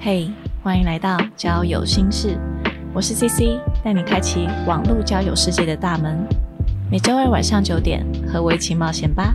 [0.00, 0.30] 嘿，
[0.62, 2.38] 欢迎来到交友心事，
[2.94, 6.18] 我是 CC，带你开启网络交友世界的大门。
[6.90, 9.34] 每周二晚上九点，和我一起冒险吧。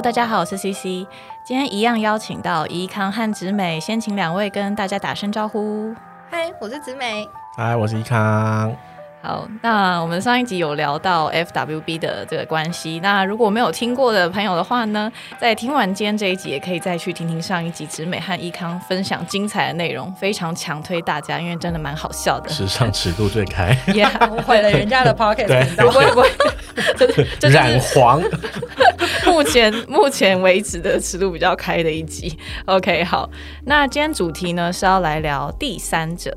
[0.00, 1.06] Hello，大家好，我是 CC，
[1.44, 5.94] 今天一样邀请到怡康和植美，先请两位跟大家打声招呼。
[6.30, 7.28] 嗨，我是植美。
[7.54, 8.74] 嗨，我是怡康。
[9.22, 12.98] 好，那我们上一集有聊到 FWB 的这个关系。
[13.00, 22.48] 那如果没有听过的朋友的话呢，在听完今天这一集，也可以再去听听上一集直美和易康分享精彩的内容，非常强推大家，因为真的蛮好笑的。
[22.48, 23.76] 时尚尺度最开，
[24.30, 28.22] 我毁了人家的 Pocket，不会不会，染黄。
[29.26, 32.38] 目前目前为止的尺度比较开的一集。
[32.64, 33.28] OK，好，
[33.66, 36.34] 那今天主题呢是要来聊第三者。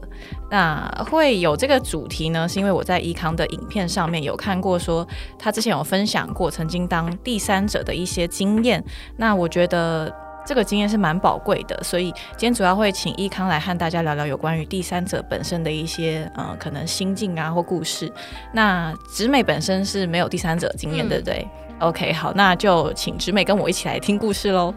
[0.54, 5.08] 那会有这个主题呢，是因为我在伊康的影片上面有看过，说
[5.40, 8.84] 他之前有分享过曾经当第三者的一些经验。
[9.18, 10.14] 那我觉得
[10.46, 18.14] 这个经验是蛮宝贵的，所以今天主要会请伊康来和大家聊聊有关于第三者本身的一些呃可能心境啊或故事。
[18.52, 21.48] 那直美本身是没有第三者经验，对不对
[21.80, 24.72] ？OK，好，那就请直美跟我一起来听故事喽。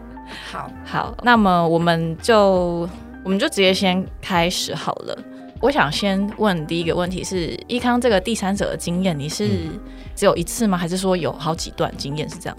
[0.51, 2.89] 好，好，那么我们就
[3.23, 5.15] 我们就直接先开始好了。
[5.59, 9.49] 我想先问第一个问题是：伊康这个第三者的经验，你是
[10.15, 10.77] 只有一次吗？
[10.77, 12.57] 还是说有好几段经验是这样？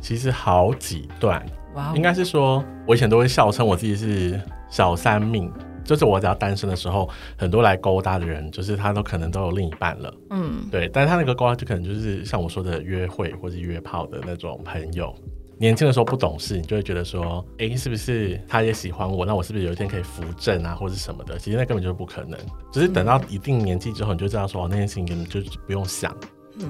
[0.00, 5.52] 其实好几段，哇，应该是说，我以前都会笑称我自己是小三命，
[5.84, 15.14] 就是我只要单身的时候，很多来勾搭的人，就是他都可能都有另一半了，嗯，对，但是他那个勾搭就可能就是像我说的约会或者约炮的那种朋友。
[15.60, 19.26] 年轻的时候不懂事，你就会觉得说，哎，是不是他也喜欢我？
[19.26, 21.36] 那我是不是有一天可以扶正啊，或者什么的？
[21.36, 22.38] 其实那根本就是不可能。
[22.72, 26.16] 只是等到一定年纪之后，你就知道说，那件事情根本就不用想，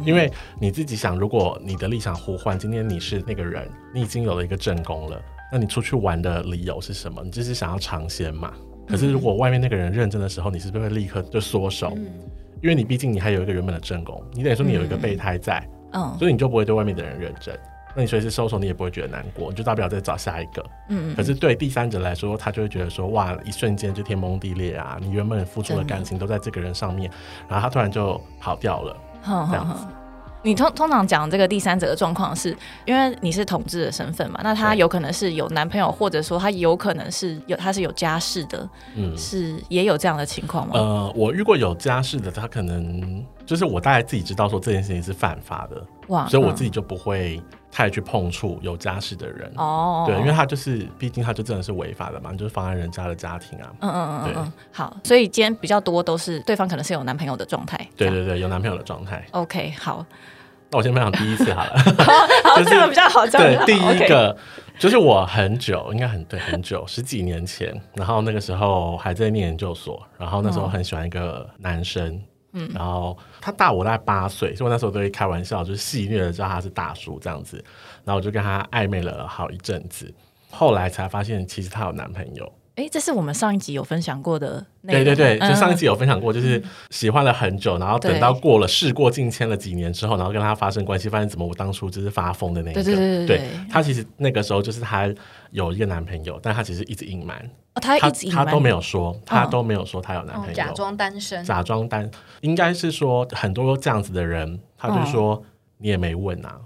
[0.06, 5.20] 因为你自己想，如果你的立场呼唤，今天你是那个人，你已经有了一个正宫了，
[5.52, 7.22] 那你出去玩的理由是什么？
[7.22, 8.54] 你就是想要尝鲜嘛。
[8.86, 11.92] 可是如果外面那个人认真的时候，你是不是会立刻就缩手？
[12.62, 15.62] 因为你毕竟你还有一个原本的正宫，你等于说你有一个备胎在，
[15.92, 17.54] 嗯，所以你就不会对外面的人认真。
[17.94, 20.64] 那你随时收手，你也不会觉得难过，你就大不了再找下一个。
[20.88, 21.16] 嗯嗯。
[21.16, 24.98] 可是对第三者来说，他就会觉得说，哇，一瞬间就天崩地裂啊！
[25.00, 27.10] 你原本付出的感情都在这个人上面，
[27.48, 29.86] 然后他突然就跑掉了，这样子。
[30.40, 34.40] 你通通常讲这个第三者的状况，是因为你是统治的身份嘛？
[34.44, 40.74] 那他有可能是有男朋友，或者说他有可能是有他是有家室的，嗯，是也有这样的情况吗？
[40.74, 47.42] 呃，我遇过有家室的，他可能就是我大概自己知道说这件事情是犯法的，哇，所以我自己就不会
[47.72, 49.50] 太去碰触有家室的人。
[49.56, 60.04] 哦，对，因为他就是毕竟他就真的是违法的嘛，就是妨碍人家的家庭啊，嗯嗯嗯嗯，好，所以今天比较多都是对方可能是有男朋友的状态，对对对，有男朋友的状态，OK，好。
[60.70, 61.70] 那我先分享第一次好了，
[62.44, 63.26] 好，这个比较好。
[63.26, 64.36] 对，第一个
[64.78, 72.20] 就是我很久，应该很对，很久，十几年前，然后那个时候还在念研究所，然后那时候很喜欢一个男生，
[72.52, 77.62] 嗯，然后他大我大概八岁，所以我那时候都会开玩笑，就是戏谑的叫他是大叔这样子，
[78.04, 80.12] 然后我就跟他暧昧了好一阵子，
[80.50, 82.52] 后来才发现其实他有男朋友。
[82.78, 84.64] 哎，这是我们上一集有分享过的。
[84.86, 92.84] 对对对，就上一集有分享过，就是喜欢了很久，然后等到过了事过境迁了几年之后，然后跟他发生关系，发现怎么我当初就是发疯的那一个。
[92.84, 95.12] 对对对对，他其实那个时候就是他
[95.50, 97.36] 有一个男朋友，但他其实一直隐瞒。
[97.74, 102.08] 哦，他一直他都没有说，他都没有说他有男朋友，假装单身，假装单，
[102.42, 105.42] 应该是说很多这样子的人，他就说
[105.78, 106.60] 你也没问啊。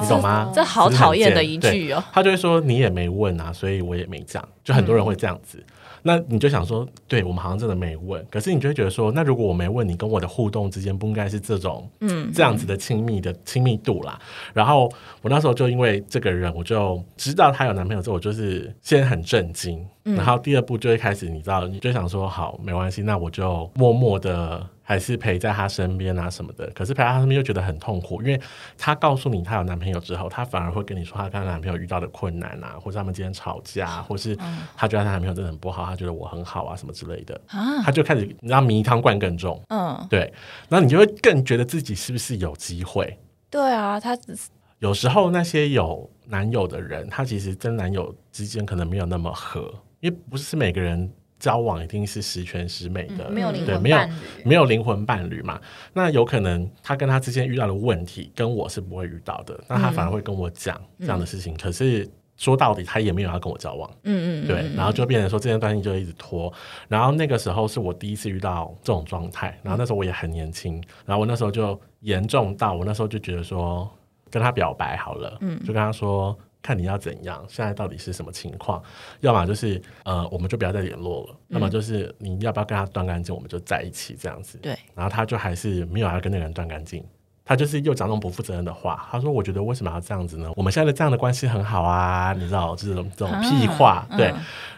[0.00, 0.50] 你懂吗？
[0.54, 2.02] 这好讨厌的一句哦。
[2.12, 4.46] 他就会说你也没问啊，所以我也没讲。
[4.62, 5.62] 就很多人会这样子。
[6.06, 8.22] 那你就想说，对我们好像真的没问。
[8.30, 14.18] 可是你就会觉得说，那如果我没问你，跟我的互动之间不应该是这种嗯这样子的亲密的亲密度啦。
[14.52, 14.90] 然后
[15.22, 19.84] 我那时候就因为这个人，我就知道他有男朋友之后，我就是先很震惊。
[20.02, 24.66] 然后第二步就会开始，你知道，你就想说好没关系，那我就默默的。
[24.86, 28.38] 还是陪在他身边啊什么的，可是陪在他身边又觉得很痛苦，因为
[28.76, 34.36] 他告诉你他有男朋友之后，他反而会跟你说他跟他男朋友遇到的困难啊，或者他们今天吵架，或是
[34.76, 37.40] 他觉得他男朋友真的很不好，他觉得我很好啊什么之类的，
[37.82, 40.30] 他就开始你知道迷汤灌更重，嗯，对，
[40.68, 43.18] 然后你就会更觉得自己是不是有机会？
[43.48, 44.14] 对啊，他
[44.80, 51.10] 有时候那些有男友的人，他其实跟男友之间可能没有那么合，因为不是每个人。
[51.44, 54.12] 交往一定是十全十美的，没有灵魂伴侣，
[54.46, 55.60] 没有灵魂伴侣嘛？
[55.92, 59.62] 那有可能他跟他之间遇到的问题，跟我是不会遇到的。
[59.68, 61.54] 那他反而会跟我讲这样的事情。
[61.58, 62.08] 可是
[62.38, 63.90] 说到底，他也没有要跟我交往。
[64.04, 66.50] 嗯嗯，对，然后就变成说这件关系就一直拖。
[66.88, 73.86] 然后那个时候是我第一次遇到这种状态，然后那时候我也很年轻，然后我那时候就严重到我那时候就觉得说
[74.30, 78.82] 跟他表白好了，嗯，就跟他说看你要怎样，现在到底是什么情况？
[79.20, 84.56] 要么就是呃，我们就不要再联络了；，要么就是你要不要跟他断干净，我们就在一起这样子。
[84.62, 87.04] 对，然后他就还是没有要跟那个人断干净。
[87.44, 89.06] 他就是又讲那种不负责任的话。
[89.10, 90.50] 他说：“我觉得为什么要这样子呢？
[90.56, 94.06] 我们现在的这样的关系很好啊，你知道，这种这种屁话。
[94.16, 94.32] 对，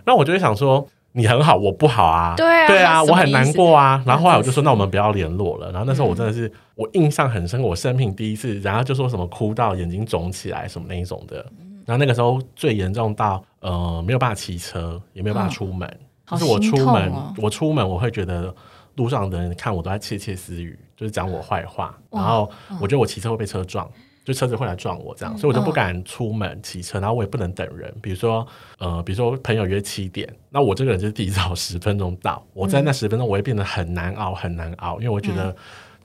[0.04, 2.34] 那我就会想说，你很好，我不好啊。
[2.36, 4.02] 对啊，对啊，我很难过啊。
[4.04, 5.70] 然后后来我就说，那我们不要联络了。
[5.70, 11.46] 然后那时候我真的是我印象很深，我生平第一次，然后就说什么哭到眼睛肿起来什么那一种的。
[11.86, 15.88] 然后那个时候最严重到呃没有办法骑车，也没有办法出门。
[16.26, 18.54] 就是我出门，我出门我会觉得。”
[18.96, 22.50] 路上的人看我都在窃窃私语，就是讲我坏话，然后
[22.80, 23.86] 我觉得我骑车会被车撞，
[24.24, 28.46] 就车子会来撞我这样，所以我就不敢出门骑车，然后我也不能等人，比如说
[28.78, 35.54] 呃，比如说朋友约七点，那我这个人就是提早十分钟到，我在那十分钟我会变得很难熬，很难熬，因为我觉得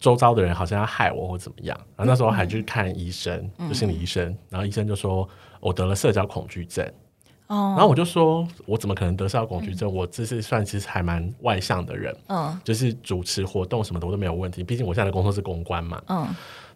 [0.01, 5.25] 周遭的人好像要害我或怎么样，然后那时候还去看医生，就心理医生，然后医生就说
[5.61, 6.85] 我得了社交恐惧症。
[7.47, 9.93] 然后我就说，我怎么可能得社交恐惧症？
[9.93, 14.63] 我这是算其实还蛮外向的人，嗯，就是主持活动什么的我都没有问题。
[14.63, 16.25] 毕竟我现在的工作是公关嘛，嗯。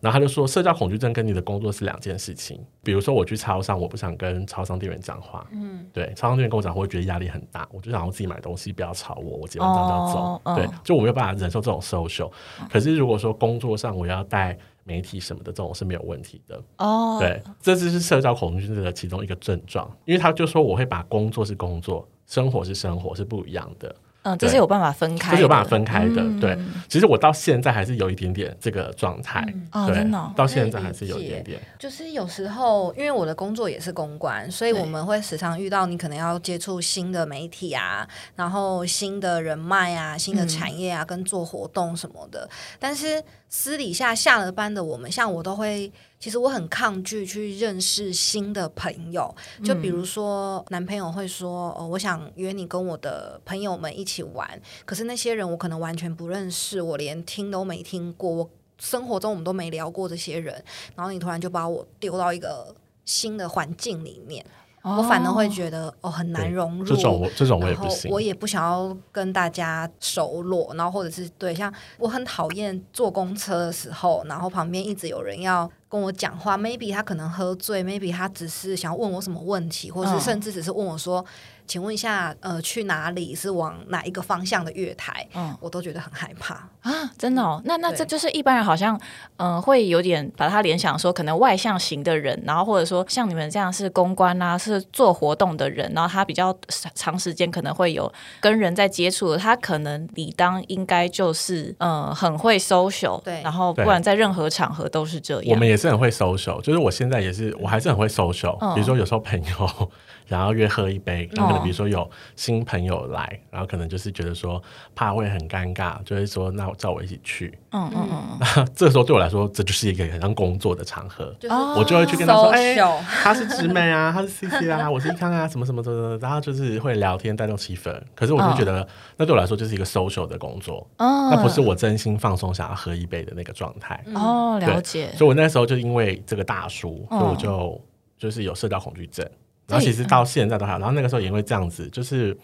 [0.02, 2.60] 然后他就说，社交恐惧症跟你的工作是两件事情。
[2.84, 10.56] 比如说我去超商，我不想跟超商店员讲话，嗯，对，超商店员跟我讲，我会觉得压力很大，我就想要自己买东西，不要吵我，我结完账就要走。
[10.56, 12.32] 对，就我没有办法忍受这种 social。
[12.70, 14.58] 可是如果说工作上我要带。
[14.88, 23.96] 媒体什么的这种是没有问题的哦，对，这只是社交恐惧症的其中一个症状，因为他就说我会把工作是工作，生活是生活是不一样的。
[24.25, 26.24] 嗯，这是有办法分开，这是有办法分开的。
[26.42, 26.57] 对，
[26.89, 29.45] 其实我到现在还是有一点点这个状态。
[29.72, 31.60] 哦，真的，到现在还是有一点点。
[31.77, 42.50] 就是有时候，因为我的工作也是公关，所以我们会时常遇到你可能要接触新的媒体啊，然后新的人脉啊，新的产业啊，跟做活动什么的。
[42.80, 45.92] 但是私底下下了班的我们，像我都会。
[46.25, 49.31] 其实我很抗拒去认识新的朋友，
[49.63, 58.50] 就比如说男朋友会说：“哦，我想约你跟我的朋友们一起玩。”可是那些人我可能完全不认识，我连听都没听过，我
[58.80, 60.66] 生活中我们都没聊过这些人。
[60.95, 62.75] 然后你突然就把我丢到一个
[63.06, 64.44] 新的环境里面。
[64.86, 81.26] 我反而会觉得哦很难融入，这种这种我也不行，我也不想要跟大家熟络，然后或者是对像我很讨厌坐公车的时候，然后旁边一直有人要跟我讲话，maybe 他可能喝醉，maybe 他只是想要问我什么问题，或是甚至只是问我说。
[81.68, 85.28] 请问一下，呃，去哪里是往哪一个方向的月台？
[85.34, 87.12] 嗯，我都觉得很害怕啊！
[87.18, 89.00] 真的哦，那那这就是一般人好像，
[89.38, 96.56] 嗯，会有点把他联想说，可能外向型的人，然后或者说像你们这样是公关啊，是做活动的人，然后他比较
[96.94, 105.54] 长时间可能会有跟人在接触，他可能理当应该就是嗯很会 social，对，然后不管在任何场合都是这样。
[105.54, 109.92] 我们也是很会 social，就是我现在也是，我还是很会 social，比如说有时候朋友。
[110.27, 114.62] 然后约喝一杯，然后可能比如说有新朋友来，然后可能就是觉得说
[114.95, 117.57] 怕会很尴尬，就会说那我叫我一起去。
[117.72, 118.38] 嗯嗯嗯。
[118.56, 121.36] 那这时候对我来说，这就是一个很像工作的场合，
[121.77, 122.75] 我就会去跟他说：“哎，
[123.24, 127.94] 他是直美啊， 他是 C C 啊，我是一康啊，什么什么的。”然后就是会聊天带动气氛。
[128.15, 134.03] 可是我就觉得，那对我来说就是一个 social 的工作，那不是我真心放松想要喝一杯的那个状态。
[134.13, 135.12] 哦，了解。
[135.15, 137.82] 所以我那时候就因为这个大叔，所以我就
[138.17, 139.27] 就是有社交恐惧症。
[139.67, 142.38] 然后其实到现在都还，然后那个时候也因为这样子，就是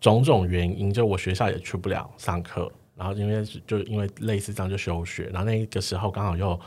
[0.00, 6.58] 种种原因，就我学校也去不了上课，然后因为就因为类似这样就休学，然后那个时候刚好又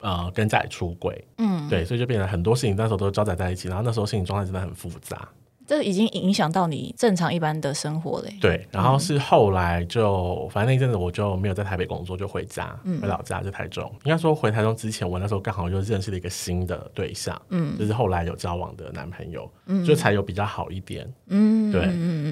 [0.00, 5.28] 呃跟家里出轨，嗯，对，所以就变成很多事情那时候都交杂在一起，然后那时候心理状态真的很复杂。
[5.68, 8.34] 这已经影响到你正常一般的生活嘞。
[8.40, 13.84] 对，然后是后来就，反正那一阵子我就没有在台北工作，就回家，回老家在台中。
[14.04, 21.82] 应该说回台中之前，我那时候刚好就认识了一个新的对象，嗯，就是后来有交往的男朋友，嗯，就才有比较好一点，嗯，对。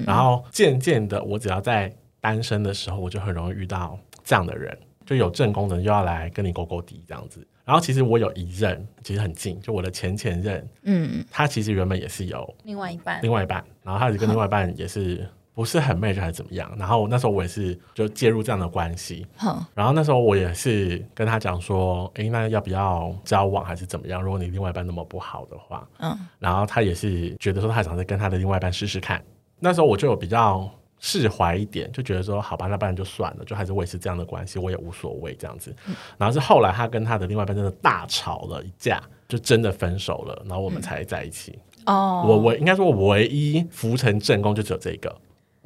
[0.03, 4.75] 然后渐渐的，我只要在单身的时候，我就很容易遇到这样的人，
[5.07, 7.47] 就有正功能又要来跟你勾勾底这样子。
[7.63, 16.71] 然后其实我有一任，其实很近，就我的前前任，嗯，他其实原本也是有另外一半，另外一半，然后他跟另外一半也是不是很 match 还是怎么样？
[16.77, 19.25] 然后那时候我也是就介入这样的关系，
[19.73, 24.21] 然后那时候我也是跟他讲说，哎，那要不要交往还是怎么样？
[24.21, 29.21] 如果你另外一半那么不好的话，嗯，然后他也是觉得说他想再跟他的另外一半试试看。
[29.59, 30.69] 那时候我就有比较。
[30.99, 35.75] 释怀一点，就觉得说好吧，那不然就算了，就还是维持这样的关系，我也无所谓这样子。
[36.17, 41.57] 然后是后来他跟他的另外一半真的大吵了一架，就真的分手了，然后我们才在一起。
[41.85, 45.15] 哦，我我应该说，我唯一浮成正宫就只有这个。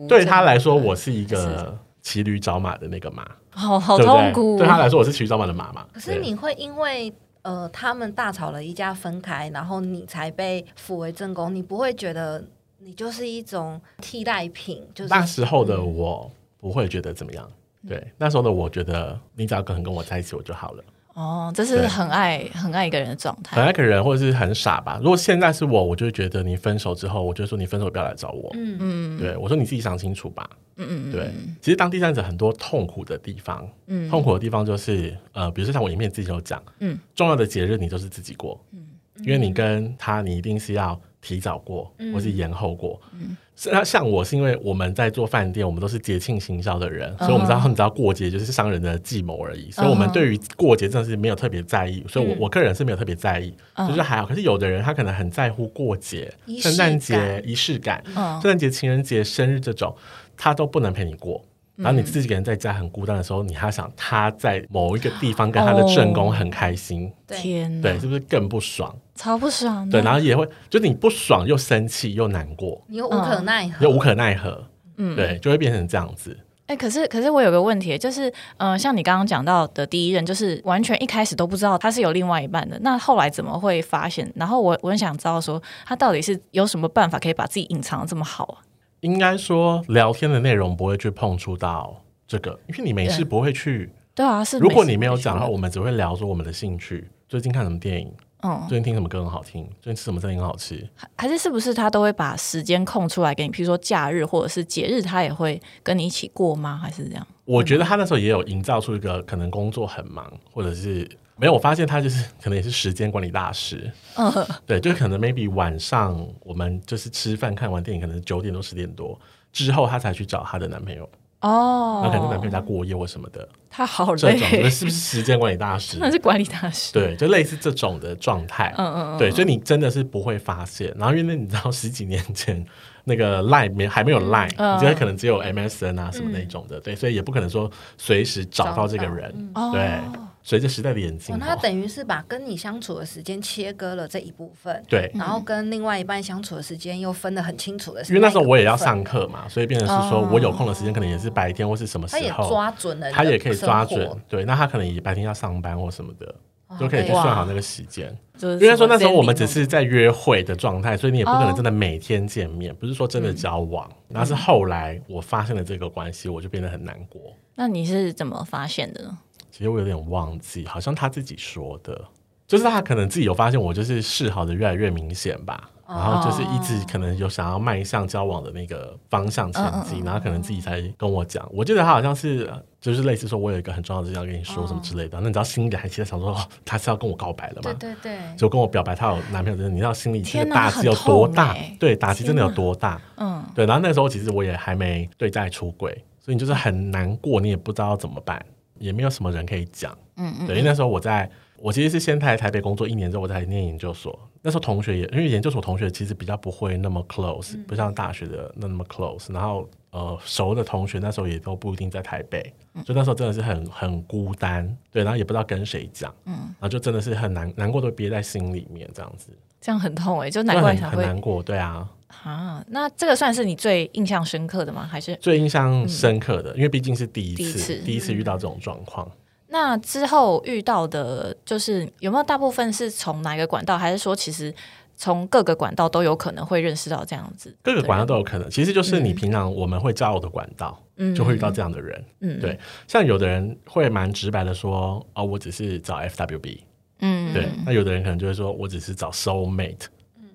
[0.07, 3.97] 对他来说，我是一个骑驴找马的那个马，好好？
[3.97, 4.57] 痛苦。
[4.57, 5.85] 对他来说，我是骑驴找马的马嘛。
[5.93, 12.43] 可是你会因为呃他们大吵了一架分开，然后你才被扶为正宫，你不会觉得
[12.83, 14.81] 你就是一种替代品？
[14.95, 17.49] 就是那时候的我不会觉得怎么样。
[17.87, 20.83] 对，那时候的我觉得，你只要肯跟我在一起，我就好了。
[21.13, 24.99] 哦，这是很爱很爱一个人的状态很爱一个人，或者是很傻吧。
[25.01, 28.49] 如果现在是我，我就觉得你分手之后，我就说你分手不要来找我。
[28.55, 30.49] 嗯嗯对我说你自己想清楚吧。
[30.77, 38.87] 嗯嗯嗯，对，其实当第三者很多痛苦的地方，嗯痛苦的地方就是呃，比如说像我影片自己有讲，嗯，重要的节日你都是自己过，嗯，
[39.19, 42.11] 因为你跟他你一定是要提早过，嗯。
[42.13, 43.37] 或是延后过，嗯，
[43.71, 46.91] 那像我是因为我们在做饭店，我们都是节庆行销的嗯。
[46.91, 53.53] 人，所以我们知道你知道过节就是商人的计谋而已，所以我们对于过节真的是没有特别在意，所以我嗯我个人是没有特别在意，
[53.87, 54.25] 就是还好。
[54.25, 58.41] 可是有的人他可能很在乎过节圣诞节仪式感，嗯。
[58.41, 59.95] 圣诞节、情人节、生日这种，
[60.35, 61.43] 他都不能陪你过。
[61.75, 68.95] 然后你自己一个人在家很孤单的时候，你还想他在某一个地方跟他的正宫很开心，对天哪，对，是不是更不爽？
[69.15, 69.91] 超不爽的。
[69.91, 74.63] 对，然后也会就你不爽又生气又难过，你又无可奈何，又无可奈何，
[74.97, 76.37] 嗯，对，就会变成这样子。
[76.67, 84.31] 哎、可是可是我有个问题，就是嗯、呃像你刚刚讲到的第一任，就是完全一开始都不知道他是有另外一半的，那后来怎么会发现？
[84.35, 88.57] 然后我我很想知道说，他到底是有什么办法可以把自己隐藏的这么好啊？
[89.01, 93.91] 应该说聊天的内容不会去碰触到这个，因为你没事不会去。
[94.13, 100.87] 对啊，是如果你没有讲的话，我们只会聊说我们的兴趣，最近看什么电影，嗯，最近听什么歌很好听，最近吃什么餐厅很好吃。
[101.15, 103.49] 还是是不是他都会把时间空出来给你？
[103.49, 106.77] 比如说假日或者是节日，他也会跟你一起过吗？
[106.77, 107.25] 还是这样？
[107.45, 111.53] 我觉得他那时候也有营造出一个可能工作很忙，或者是没有。
[111.53, 113.91] 我发现他就是可能也是时间管理大师。
[114.15, 114.31] 嗯，
[114.65, 119.19] 对，就可能 maybe 晚上我们就是吃饭看完电影，可能九点多十点多
[119.51, 121.09] 之后，他才去找她的男朋友，
[121.41, 123.47] 哦，然后可能男朋友在过夜或什么的。
[123.73, 126.01] 他好累这种累，是不是时间管理大师真？
[126.01, 126.91] 的是管理大师。
[126.91, 128.73] 对，就类似这种的状态。
[128.77, 130.93] 嗯嗯嗯，对，所以你真的是不会发现。
[130.97, 132.61] 然后因为你知道十几年前
[133.05, 139.51] 那个 Line 没还没有 Line，、嗯你觉得可能只有 MSN 啊什么那种的，对，所以也不可能说随时找到这个人。
[139.55, 139.99] 哦对，
[140.43, 145.11] 随着时代的演进哦，哦，那等于是把跟你相处的时间切割了这一部分，对。
[145.13, 154.09] 然后跟另外一半相处的时间又分得很清楚的是因为那时候我也要上课嘛，所以变成是说我有空的时间可能也是白天或是什么时他也候，抓准了，他也可以抓准。
[154.27, 156.35] 对，那他可能也白天要上班或什么的，
[156.67, 158.17] 哦就可以去算好那个时间。
[158.37, 163.87] 就是因为说那时候我们只是在约会的状态，所以你也不可哦能真的每天见面，不是说真的交往。
[164.09, 167.21] 然后是后来我发现了这个关系，我就变得很难过。
[167.53, 169.17] 那你是怎么发现的呢？
[169.51, 171.99] 其实我有点忘记，好像他自己说的，
[172.47, 175.69] 就是他可能自己有发现我就是示好的越来越明显吧。
[175.93, 181.45] 然后就是一直可能有想要迈向交往的那个方向前进，然后可能自己才跟我讲。
[181.51, 185.19] 我记得他好像是就是类似说，我有一个很重要的事情要跟你说什么之类的。
[185.19, 187.73] 那你知道心里还其实想说，哦，他是要跟我告白了吗？
[187.73, 191.75] 对对对，就跟我表白他有男朋友，真的，你知道心里这个打击有多大欸？
[191.77, 193.01] 对，打击真的有多大？
[193.17, 195.91] 嗯，对，然后那时候其实我也还没对待出轨，
[196.21, 198.41] 所以你就是很难过，你也不知道怎么办，
[198.81, 199.97] 也没有什么人可以讲。
[200.17, 204.19] 嗯嗯，对，因为那时候我在，我其实是先在台北工作一年之后，我才念研究所。
[204.41, 209.31] 那时候同学也，因为研究所同学其实比较不会那么 close，、不像大学的那么 close。
[209.31, 212.41] 然后呃，熟的同学那时候也都不一定在台北，
[212.85, 221.87] 就那时候真的是很很孤单，对，然后也不知道跟谁讲，嗯，然后就真的是很难难过，都憋在心里面这样子，这样很痛哎、就难怪才会很难过，对啊。
[222.23, 222.63] 啊。
[222.67, 224.87] 那这个算是你最印象深刻的吗？
[224.89, 229.09] 还是最印象深刻的，因为毕竟是第一次，第一次第一次遇到这种状况。
[229.47, 234.53] 那之后遇到的，就是有没有大部分是从哪一个管道，还是说其实
[234.95, 237.53] 从各个管道都有可能会认识到这样子？
[237.61, 242.05] 各个管道都有可能，其实就是你平常我们会交友的管道，嗯就会遇到这样的人。
[242.21, 246.59] 嗯对，像有的人会蛮直白的说，哦，我只是找 FWB。
[246.99, 249.87] 嗯，对，那有的人可能就会说，我只是找 soul mate。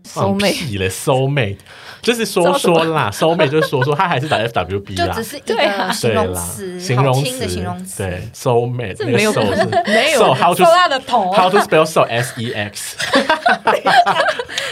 [0.06, 1.56] 收妹放屁嘞，soul mate
[2.02, 5.14] 就是说说啦，soul mate 就是说说，他还是打 FWB 啦。
[5.14, 5.25] 就只。
[5.25, 11.32] 是一个形容词，形容词，形容词，对，soul mate 那个这没有 soul 是 没有 so how to 他的头。
[11.32, 12.96] how to spell so s e x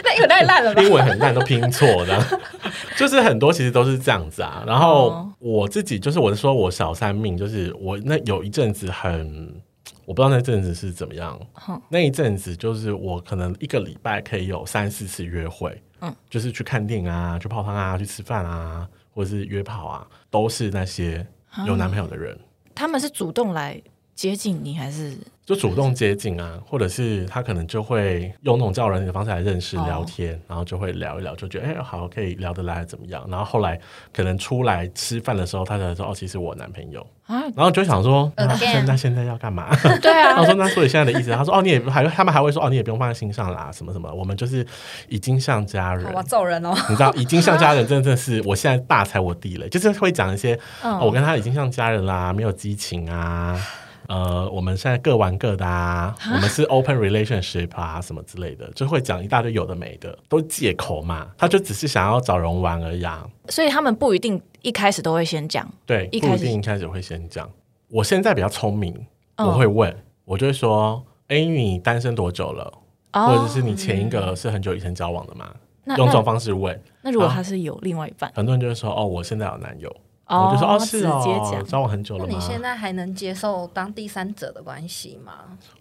[0.05, 0.83] 那英文太烂了吧？
[0.83, 2.41] 英文很烂，都拼错的，
[2.97, 4.63] 就是很多其实都是这样子啊。
[4.67, 5.31] 然后哦。
[5.41, 9.53] 我自己就是我是说我小三命，就是我那有一阵子很，
[10.05, 11.39] 我不知道那阵子是怎么样。
[11.55, 21.27] 哼那一阵子就是我可能一个礼拜可以有三四次约会，嗯，就是去看电影啊，去泡汤啊，去吃饭啊，或者是约炮啊，都是那些
[21.67, 22.39] 有男朋友的人。
[22.75, 23.81] 他们是主动来
[24.15, 33.23] 接近你还是就主动接近啊，或者是他可能就会用那种叫人的方式来认识、哦聊天，然后就会聊一聊，就觉得哎、好可以聊得来怎么样？
[33.29, 33.79] 然后后来
[34.13, 37.43] 可能出来吃饭的时候，他才说哦，其实我男朋友，啊？
[37.55, 39.69] 然后就想说，那 Again 现在现在要干嘛？
[40.01, 44.67] 对啊 然后，说那所以现在的意思，他说哦，你也还他们还会说哦，你也不用放在心上啦，什么什么，我们就是
[45.09, 46.13] 已经像家人好。
[46.13, 46.73] 吧，揍人哦。
[46.89, 53.61] 你知道，已经像家人，真的是我现在大踩我地雷，就是会讲一些、嗯哦我跟他已经像家人啦，没有激情啊，
[54.09, 61.29] 呃，我们现在各玩各的啊，我们是 open relationship 啊，什么之类的，就会讲一大堆有的没的，都借口嘛。
[61.39, 67.49] 他就只是想要找人玩而已啊，所以他们不一定一开始都会先讲，对，不一定一开始会先讲。
[67.89, 68.95] 我现在比较聪明，
[69.37, 72.65] 嗯我会问，我就会说，哎、你单身多久了？
[73.13, 75.49] 哦或者是你前一个是很久以前交往的吗？
[75.97, 79.95] 用这种方式问，那如果他是有另外一半，很多人就会说，哦，我现在有男友。
[80.27, 82.31] 我就说哦，是哦，讲，交往很久了吗？
[82.31, 85.33] 那你现在还能接受当第三者的关系吗？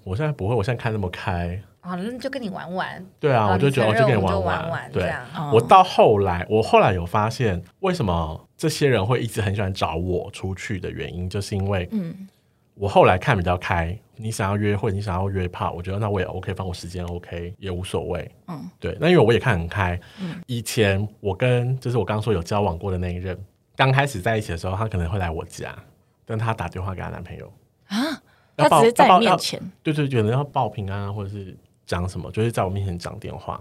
[0.04, 1.62] 我现在不会，我现在看那么开。
[1.82, 3.06] 啊，那就跟你玩玩。
[3.20, 5.22] 对啊，我就觉得我就跟你玩玩对，玩这样。
[5.36, 12.28] 哦我到后来，我后来有发现，为什么这些人会一直很喜欢找我出去的原因，就是因为，嗯
[12.76, 13.98] 我后来看比较开。
[14.16, 18.32] 你想要约会，你想要约炮，我觉得那我也 OK，放我时间 OK 也无所谓。
[18.48, 20.00] 嗯，对，那因为我也看很开。
[20.22, 23.38] 嗯以前我跟就是我刚刚说有交往过的那一任，
[23.75, 25.75] 刚开始在一起的时候，她可能会来我家，
[26.25, 27.51] 但她打电话给她男朋友。
[27.88, 27.98] 啊，
[28.56, 29.60] 她只是在你面前？
[29.82, 33.60] 对对，有人要报平安啊，或者是讲什么，就是在我面前讲电话。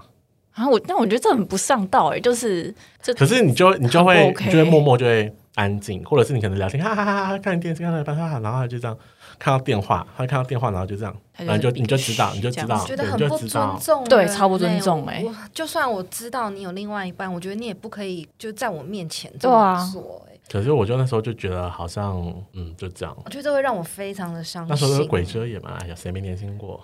[0.52, 8.96] 啊，我但我觉得这很不上道哎，就是这可是你就你就会你就会默默就会安静，或者是你可能聊天，哈哈哈哈，看电视看到一半，哈哈，然后他就这样
[9.38, 13.38] 看到电话，他看到电话，然后就这样，然后就就是你就知道，你就知道，觉得，很不。
[13.38, 20.31] 尊重，对超不尊重哎就算我知道你有另外一半，我觉得你也不可以就在我面前这么做、欸。
[20.50, 22.22] 可是我就那时候就觉得好像，
[22.52, 23.16] 嗯，就这样。
[23.24, 24.68] 我觉得这会让我非常的伤心。
[24.68, 26.78] 那时候是鬼遮眼嘛，哎呀，谁没年轻过？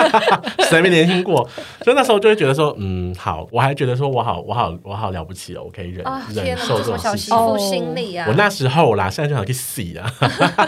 [0.68, 1.48] 谁没年轻过？
[1.82, 6.22] 所以那时候就会觉得说，嗯，好，我还觉得说我好，我好，我好了不起哦，我可以忍、啊！
[6.34, 7.16] 忍，受这种事情。
[7.16, 8.26] 媳妇心理啊！
[8.28, 10.12] 我那时候啦，现在就想去死啊，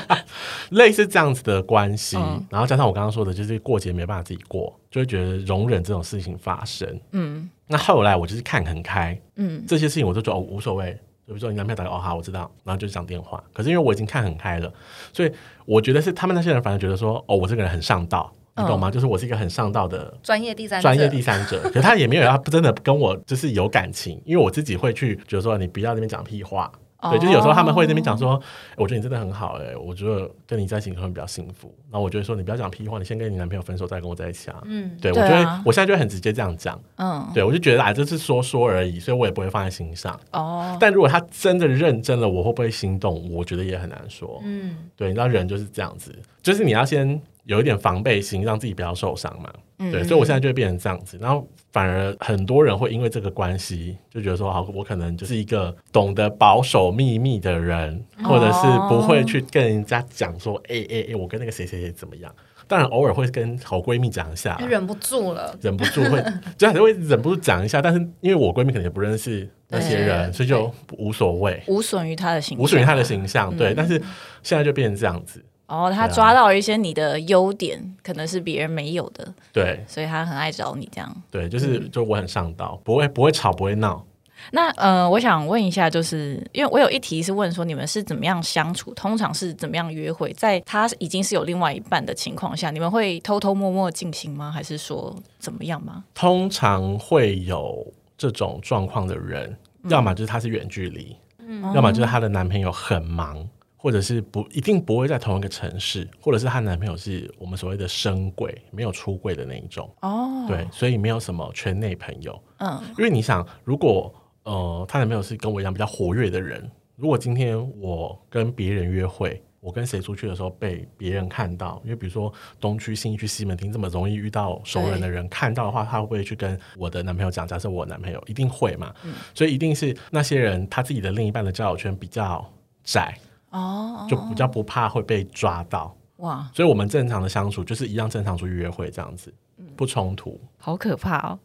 [0.71, 6.99] 类似这样子的关系，嗯然后加上我刚刚说的，就是过节没办法自己过，就会觉得容忍这种事情发生。
[7.13, 10.99] 嗯那后来我就是看很开，嗯这些事情我都觉得哦无所谓。
[11.31, 13.41] 就比如说你男朋友打个哦好我知道，然后就讲电话。
[13.53, 14.73] 可是因为我已经看很开了，
[15.13, 15.31] 所以
[15.65, 18.91] 我觉得是他们那些人反而觉得说哦我这个人很上道，你懂吗？
[18.91, 26.69] 就是我是一个很上道的专业第三者专业第三者，可他也没有要真的跟我就是有感情，因为我自己会去觉得说你不要那边讲屁话。
[27.03, 28.41] 对，就是有时候他们会那边讲说，
[28.77, 31.73] 我觉得你真的很好哎、我觉得跟你在一起可能会比较幸福。
[31.91, 34.63] 然后我就会说，你不要讲屁话，你先跟你男朋友分手，再跟我在一起啊。
[34.65, 36.81] 嗯，对，我对啊，我现在就会很直接这样讲。
[36.97, 40.19] 嗯对，我就觉得啊，这是说说而已，所以我也不会放在心上。
[40.33, 43.29] 哦，但如果他真的认真了，我会不会心动？
[43.31, 44.41] 我觉得也很难说。
[44.45, 49.53] 嗯，对，你知道人就是这样子，就是你要先有一点防备心，让自己不要受伤嘛。
[49.79, 62.33] 嗯对，所以我现在就会变成这样子，然后反而很多人会因为这个关系就觉得说，好，我可能就是一个懂得保守秘密的人，或者是不会去跟人家讲说，哎哎哎，我跟那个谁谁谁怎么样。
[62.69, 65.59] 当然偶尔会跟好闺蜜讲一下，忍不住了。
[65.61, 66.23] 忍不住会，
[66.57, 73.53] 就还是会忍不住讲一下，但是因为我闺蜜可能也不认识那些人，所以就无所谓，无损于她的形象，无损于她的形象。
[73.53, 73.57] 嗯。
[73.57, 74.01] 对，但是
[74.45, 81.23] 现在就变成这样子，哦，他对啊抓到一些你的优点，可能是别人没有的，对所以他很爱找你这样。
[81.31, 84.05] 对，就是嗯就我很上道，不会不会吵，不会闹。
[84.53, 90.33] 那呃，我想问一下，就是因为我有一题是问说你们是怎么样相处，通常是怎么样约会？
[90.33, 94.51] 在他已经是有另外一半的情况下，你们会偷偷摸摸进行吗？
[94.51, 96.05] 还是说怎么样吗？
[96.15, 99.55] 通常会有这种状况的人，
[99.91, 101.15] 要么就是他是远距离，
[101.47, 103.47] 嗯要么就是她的男朋友很忙，
[103.83, 109.91] 或者是不一定不会在同一个城市，或者是她男朋友是我们所谓的深柜，没有出柜的那一种。
[110.03, 112.39] 哦，对，所以没有什么圈内朋友。
[112.59, 127.49] 嗯因为你想，如果呃，她男朋友是跟我一样比较活跃的人，如果今天我跟别人约会，我跟谁出去的时候被别人看到，因为比如说东区、新一区、西门町这么容易遇到熟人的人看到的话，他会不会去跟我的男朋友讲？
[127.49, 128.95] 假设我男朋友一定会嘛，
[129.35, 132.47] 所以一定是那些人他自己的另一半的交友圈比较
[132.85, 133.15] 窄，
[133.51, 135.97] 哦，就比较不怕会被抓到。
[136.17, 139.33] 哇，所以我们正常的相处就是一样正常出去约会这样子，
[139.77, 140.39] 不冲突。
[140.59, 141.39] 好可怕哦！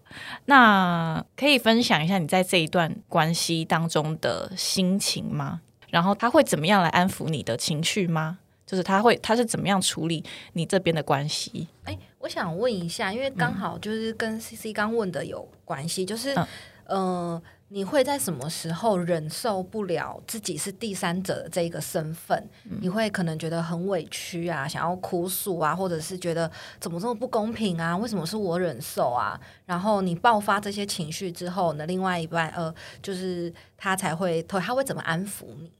[0.45, 5.61] 那可以分享一下你在这一段关系当中的心情吗？
[5.89, 8.39] 然后他会怎么样来安抚你的情绪吗？
[8.65, 10.21] 就是他会他是怎么样处理
[10.53, 11.69] 你这边的关系？
[11.85, 16.47] 哎，我想问一下，因为刚好就是跟 C C 刚问的有关系，就是嗯
[16.87, 22.47] 呃，你会在什么时候忍受不了自己是第三者的这个身份？
[22.79, 26.49] 你会可能觉得很委屈啊，想要哭诉啊，或者是觉得
[26.79, 27.97] 怎么这么不公平啊？
[27.97, 29.39] 为什么是我忍受啊？
[29.65, 35.71] 然后你爆发这些情绪之后呢，另外一半呃，就是他才会他他会怎么安抚你？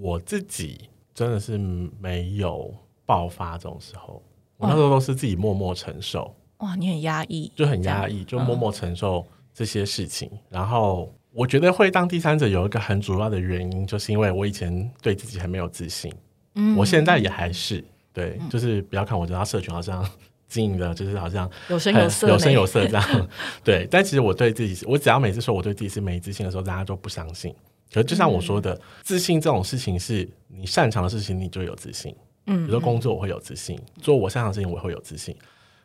[0.00, 4.22] 我自己真的是没有爆发这种时候，
[4.56, 6.34] 我那时候都是自己默默承受。
[6.58, 9.26] 哇，你很压抑，就很压抑，就默默承受。
[9.54, 16.12] 这些事情，然后我觉得会当第三者有一个很主要的原因，就是因为我以前对自己很没有自信，
[16.54, 20.06] 嗯，我现在也还是对，就是不要看我这条社群好像
[20.48, 23.28] 经营的，就是好像有声有色，有声有色这样，
[23.64, 27.54] 对，但其实我对自己，我只要每次说我对自己是没自信的时候，大家都不相信。
[27.92, 32.14] 可是就像我说的，自信这种事情是你擅长的事情，你就有自信，
[32.46, 35.36] 嗯，比如说工作我会有自信，做我擅长的事情我会有自信，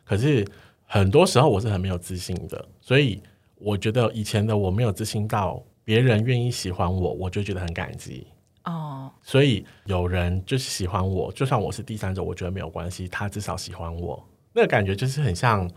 [0.04, 0.46] 可是
[0.84, 3.22] 很多时候我是很没有自信的，所以。
[3.60, 8.26] 我觉得以前的我没有自信到别人愿意喜欢我，我就觉得很感激
[8.64, 9.10] 哦。
[9.22, 15.68] 所以有人就是喜欢我，就算我是第三者，我觉得没有关系，他至少喜欢我，那个感觉就是很像，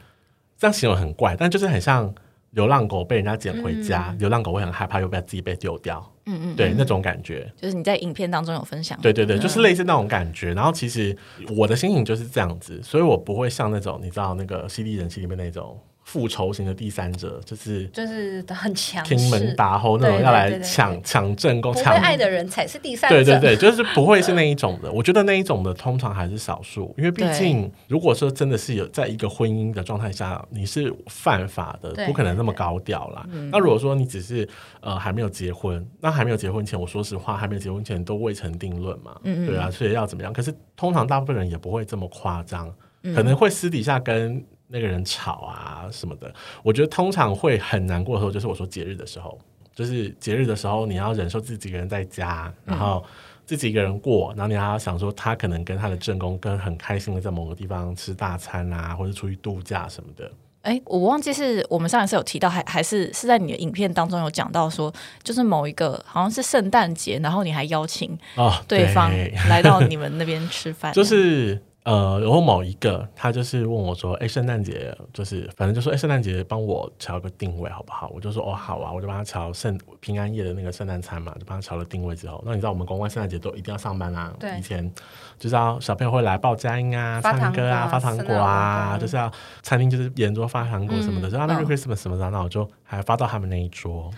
[0.57, 2.13] 这样形容很怪，但就是很像
[2.51, 6.05] 流浪狗被人家捡回家，流浪狗会很害怕又被自己被丢掉。
[6.27, 10.53] 嗯嗯，对，那种感觉就是你在影片当中有分享，对对对，就是类似那种感觉。
[10.53, 11.17] 然后其实
[11.57, 15.79] 我的心情就是这样子，所以我不会像那种你知道那个《犀利人妻》里面那种。
[16.11, 23.15] 复仇型的第三者就是就是很强，听门打吼那种要来抢抢正宫，抢爱的人才是第三者。
[23.15, 24.91] 对对对，就是不会是那一种的。
[24.91, 33.25] 我觉得那一种的通常还是少数，因为毕竟如果说真的是有在一个婚姻的状态下，你是犯法的，不可能那么高调啦。
[33.49, 34.45] 那如果说你只是
[34.81, 39.15] 呃还没有结婚，那还没有结婚前，我说实话，还没有结婚前都未成定论嘛。
[39.23, 39.47] 嗯嗯。
[39.47, 40.33] 对啊，所以要怎么样？
[40.33, 42.69] 可是通常大部分人也不会这么夸张，
[43.15, 44.43] 可能会私底下跟。
[44.71, 49.37] 那个人吵啊什么的，我觉得通常会很难过的时候，就是我说节日的时候，
[49.75, 53.03] 就是节日的时候，你要忍受自己一个人在家，然后
[53.45, 60.31] 自己一个人过，然后你还要想说他可能跟他的正宫跟很开心的在某个地方吃大餐啊，或者出去度假什么的。
[60.61, 69.11] 哎，我忘记是我们上一次有提到，还还是是在你的影片当中有讲到说，就是某一个好像是圣诞节，然后你还邀请啊对方
[69.49, 71.61] 来到你们那边吃饭， 就是。
[71.83, 84.93] 呃，然后某一个他就是问我说：“哎，圣诞节就是反正就说，哎，圣诞节帮我调个定位好不好？”我就说：“哦，好啊。”我就帮他调圣平安夜的那个圣诞餐嘛，就帮他调了定位之后，那你知道我们公关圣诞节都一定要上班啊，对，以前
[85.39, 89.31] 就是要小朋友会来报佳音啊、唱歌啊、发糖果啊，就是要
[89.63, 94.11] 餐厅就是沿桌发糖果什么的，说啊，Merry Christmas 什么的，那我就还发到他们那一桌。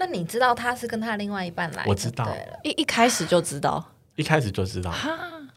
[0.00, 1.84] 那你知道他是跟他另外一半来？
[1.86, 2.28] 我知道，
[2.64, 3.82] 一一开始就知道，
[4.16, 4.92] 一开始就知道。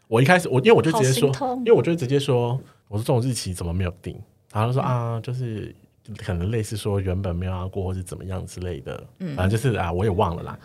[0.08, 4.18] 我一开始我因为我就直接说，因为我就直接说，我说这种日期怎么没有定？
[4.52, 5.74] 然后说啊，就是
[6.16, 9.04] 可能类似说原本没有要过，或是怎么样之类的。
[9.18, 10.58] 嗯，反正就是啊，我也忘了啦。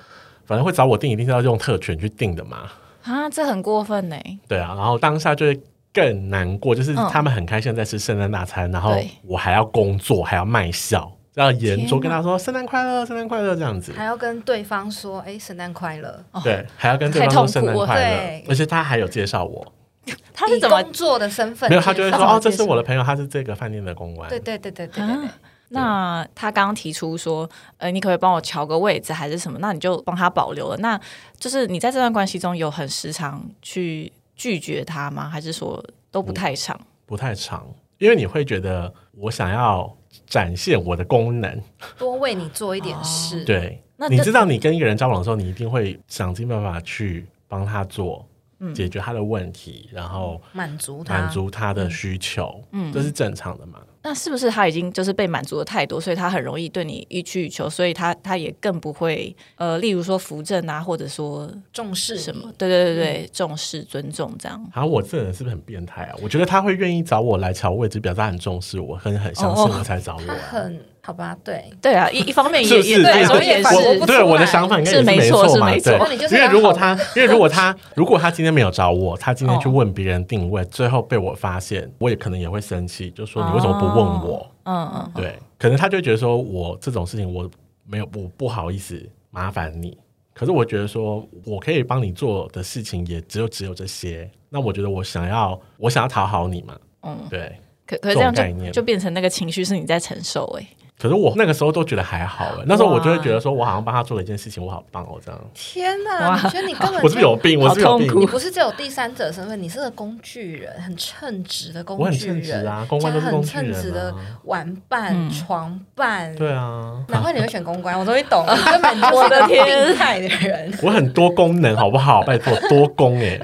[0.46, 2.70] 反正会找我定，一定是要用特权去定的嘛。
[3.04, 4.16] 啊，这很过分呢。
[4.48, 5.62] 对啊，然后当下就会
[5.94, 11.12] 更难过，就是他们很开心在吃圣诞大餐，然后我还要工作，还要卖笑。
[11.36, 19.74] 要严肃跟他说圣诞快乐，圣诞快乐这样子，还要跟对方说哎圣诞快乐，对，还要跟对方说圣诞快乐，而且他还有介绍我，
[20.34, 21.68] 他是怎么做的身份？
[21.70, 24.30] 没有，他就会说哦，这是我的朋友，他是这个饭店的公关。
[24.30, 25.30] 对对对对对对。
[25.70, 29.58] 那他刚刚提出说，呃，你可不可以帮我调个位置还是什么？
[29.60, 30.78] 那你就帮他保留了。
[30.78, 31.00] 那
[31.40, 35.28] 就是你在这段关系中有很时常去拒绝他吗？
[35.28, 36.80] 还是说都不太长？
[37.08, 37.66] 不太长，
[37.98, 39.92] 因为你会觉得我想要。
[40.26, 41.62] 展现我的功能，
[41.98, 43.44] 多为你做一点事。
[43.46, 48.26] 对，你知道，你跟一个人交往的时候，你一定会想尽办法去帮他做，
[48.74, 51.14] 解决他的问题，然后满足他。
[51.14, 53.80] 满足他的需求，嗯，这是正常的嘛。
[54.04, 62.52] 那是不是他已经就是被满足的太多，所以他很容易对你欲取欲求，所以他他也更不会呃，例如说扶正啊，或者说重视什么？
[62.58, 64.70] 对对对对，重视尊重这样。
[64.74, 66.16] 啊，我这人是不是很变态啊？
[66.22, 70.34] 我觉得他会愿意找我来瞧位置，表示他很重视我，很很相信我才找我。
[70.50, 71.36] 很好吧？
[71.44, 75.70] 对对啊，一一方面也也来说也是，对我的想法应该是没错嘛？
[75.72, 75.94] 对，
[76.32, 84.50] 因为如果他， 因为如果他，如果他今天没有找我，他今天去问别人定位，最后被我发现，我也可能也会生气，就说你为什么不问我？
[84.64, 87.50] 嗯嗯，对，可能他就觉得说我这种事情我
[87.86, 88.98] 没有，我不好意思
[89.30, 89.98] 麻烦你。
[90.34, 94.30] 可是我觉得说我可以帮你做的事情也只有只有这些。
[94.50, 97.60] 那我觉得我想要我想要讨好你嘛，嗯，对。
[97.86, 100.66] 可可这样就就变成那个情绪是你在承受哎。
[101.04, 105.38] 可是我那个时候都觉得还好哎，那时候我就会觉得说，我好像帮他做了一件事情，我好棒哦，这样。
[105.54, 106.42] 天哪！
[106.42, 108.22] 我觉得你根本我是有病，我是有病。
[108.22, 112.08] 你不是只有第三者身份，你是个工具人，很称职的工具人。
[112.08, 116.34] 我很称职啊，公关都是工具人的玩伴、床伴。
[116.38, 120.74] 对啊，难怪你会选公关，我终于懂了， 根本我的天，病态的人。
[120.82, 122.24] 我很多功能，好不好？
[122.24, 123.38] 拜托，多功哎。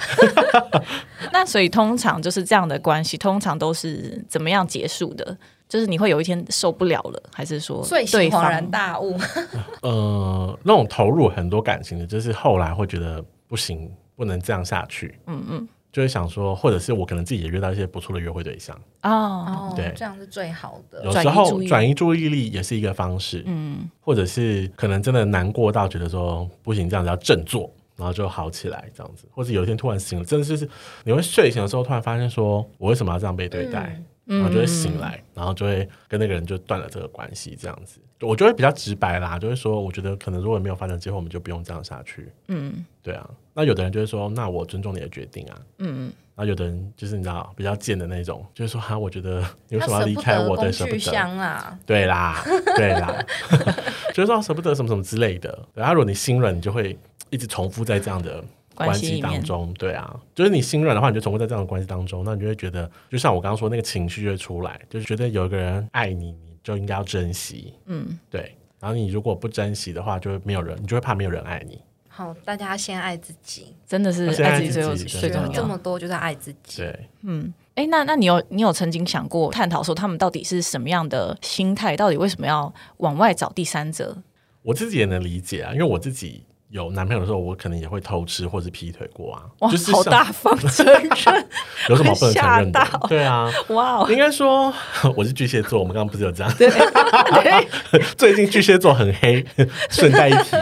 [1.33, 5.35] 那所以通常就是这样的关系，通常都是怎么样结束的？
[5.69, 9.15] 就是你会有一天受不了了，还是说睡醒恍然大悟？
[9.83, 15.19] 呃，那种投入很多感情的，就是后来会觉得不行，不能这样下去。
[15.27, 18.75] 嗯嗯，就会想说，或者是我可能自己也约到一些不错的约会对象。
[19.03, 21.03] 哦，对，这样是最好的。
[21.03, 23.43] 有时候转移注意力也是一个方式。
[23.45, 29.25] 嗯，或者是可能真的难过到觉得说不行，这样子要振作，然后就好起来，这样子。
[29.31, 30.67] 或者有一天突然醒了，真的就是
[31.03, 34.01] 你会睡醒的时候突然发现说，我为什么要这样被对待？
[34.37, 42.31] 然后就会醒来，然后就会跟那个人就断了这个关系，这样子，我就会比较直白啦，就会说，我觉得可能如果没有发展之后，我们就不用这样下去。
[42.47, 43.27] 嗯，对啊。
[43.55, 45.61] 那有的人就会说，那我尊重你的决定啊。
[45.79, 46.11] 嗯。
[46.35, 50.55] 然后有的人就是你知道比较贱的那种，就是说哈，我觉得你为什么要离开我？
[50.55, 51.77] 对，舍不得啊。
[51.85, 52.41] 对啦，
[52.77, 53.25] 对啦，
[54.13, 55.67] 就是说舍不得什么什么之类的。
[55.73, 56.97] 然后如果你心软，你就会
[57.29, 58.43] 一直重复在这样的。
[58.85, 68.55] 关系当中，对啊，就是你心软的话，你就重会在这样的关系当中，那你就会觉得，就像我刚刚说那个情绪就会出来，就是觉得有一个人爱你，你就应该要珍惜，嗯，对。
[68.79, 71.81] 然后你如果不珍惜的话，就没有人，你就会怕没有人爱你。
[72.07, 75.47] 好，大家先爱自己，真的是爱自己最后最重要。
[75.49, 76.81] 这么多就是爱自己。
[76.81, 84.17] 对，嗯，哎，那那你有你有曾经想过探讨说他们到底是什么样的心态，到底为什么要往外找第三者？
[84.61, 86.43] 我自己也能理解啊，因为我自己。
[86.69, 89.43] 有男朋友的时候，我可能也会偷吃或者劈腿过啊。
[89.59, 91.09] 哇，好大方承认，
[91.89, 92.87] 有什么不能承认的？
[93.09, 94.71] 对啊，哇，应该说
[95.15, 96.53] 我是巨蟹座，我们刚刚不是有这样？
[96.57, 99.43] 对， 最近巨蟹座很黑，
[99.89, 100.55] 顺带一提，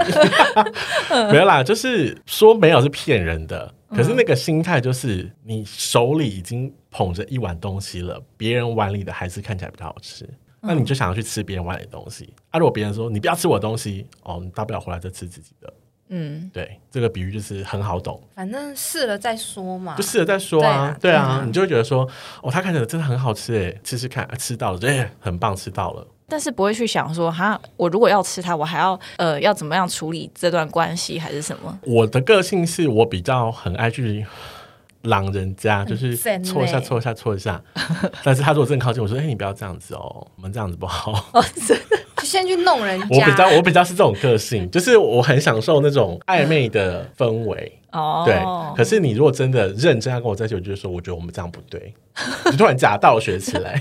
[1.31, 3.73] 没有啦，就是说没有是骗人的。
[3.89, 10.29] 可是那个心态就是，你手里已经捧着一碗东西了，别人碗里的还是看起来比较好吃，
[10.61, 12.33] 那你就想要去吃别人碗里的东西。
[12.49, 15.73] 啊，如果别人说你不要吃我东西，哦，你大不了回来再吃自己的。
[16.09, 18.21] 嗯，对，这个比喻就是很好懂。
[18.35, 20.95] 反正试了再说嘛，就试了再说啊。
[21.01, 22.07] 对啊，你就会觉得说，
[22.41, 26.07] 哦，他看起来真的很好吃哎，吃吃看，吃到了，哎，很棒，吃到了。
[26.29, 31.79] 但是不会去想说，哈，我如果要吃它，我还要呃，要怎么样处理这段关系，还是什么？
[31.83, 34.25] 我的个性是我比较很爱去。
[35.03, 37.61] 狼人家就是搓一下搓一下搓一下，
[38.25, 41.41] 但是他如果真靠近我说：“哎，你不要这样子哦，我们这样子不好。”哦，
[42.17, 43.07] 就先去弄人家。
[43.09, 47.71] 我比较我比较是这种个性，就是我很享受那种暧昧的氛围。
[47.91, 48.37] 哦，对。
[48.75, 51.93] 可是你如果真的认真要跟我在一起，我就说，我觉得我们这样不对。
[52.49, 53.79] 你突然假道学起来，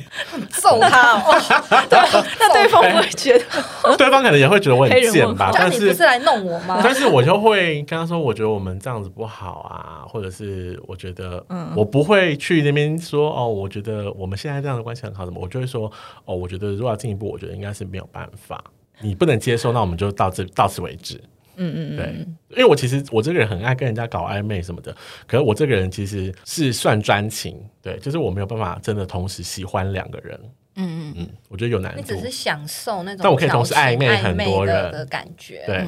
[0.50, 1.18] 揍他！
[1.88, 1.98] 对，
[2.38, 5.50] 那对方会觉得， 对方可能也会觉得我很贱吧？
[5.54, 6.78] 但是不是来弄我吗？
[6.84, 15.40] 但是我就会跟他说，我觉得我们这样子不好啊，或者是我觉得，嗯，我不会去那边说哦，我觉得我们现在这样的关系很好，什么？
[15.40, 15.90] 我就会说
[16.26, 18.62] 哦，我觉得如果要进一步，我觉得应该是没有办法，
[19.00, 21.18] 你不能接受，那我们就到这到此为止。
[21.56, 22.06] 嗯嗯对，
[22.50, 24.94] 因为我其实我这个人很爱跟人家搞暧昧什么的，
[25.26, 30.38] 可是我这个人其实是算专情，对，就是我没有办法真的同时喜欢两个人。
[30.78, 31.98] 嗯嗯嗯，我觉得有难度。
[31.98, 35.62] 你只是享受那种，但我可以同时暧昧很多人的感觉。
[35.66, 35.86] 对，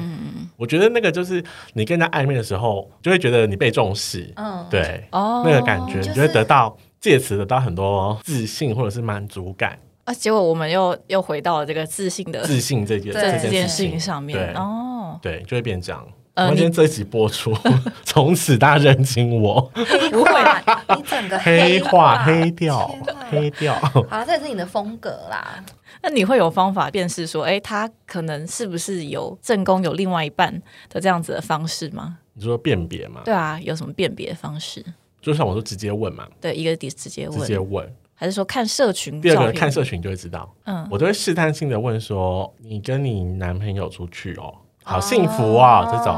[0.57, 4.33] 我觉得那个就是你跟人家暧昧的时候，就会觉得你被重视。
[4.35, 9.77] 嗯，对，哦，那个感觉，你就会得到借此得到很多自信或者是满足感。
[10.09, 14.55] 啊，结果我们又又回到了这个自信的自信这件这件事情上面。
[14.55, 15.19] 哦。
[15.21, 16.03] 对，就会变这样。
[16.35, 17.55] 今天这一集播出，
[18.03, 19.61] 从此大家认清我。
[20.09, 20.31] 不会，
[20.95, 22.89] 你整个黑化、黑掉、
[23.29, 23.75] 黑掉。
[24.09, 25.63] 好，这也是你的风格啦。
[26.01, 30.51] 那你会有方法辨识说，哎，他可能是不是有正宫有另外一半
[30.89, 32.17] 的这样子的方式吗？
[32.33, 33.21] 你说辨别吗？
[33.25, 34.83] 对啊，有什么辨别方式？
[35.21, 36.25] 就像我说，直接问嘛。
[36.39, 39.21] 对，一个直直接问，直接问，还是说看社群？
[39.21, 40.53] 第二个看社群就会知道。
[40.65, 44.53] 嗯，我都会试探性的问说，你跟你男朋友出去哦。
[44.83, 45.85] 好幸福啊！
[45.85, 46.15] 这种，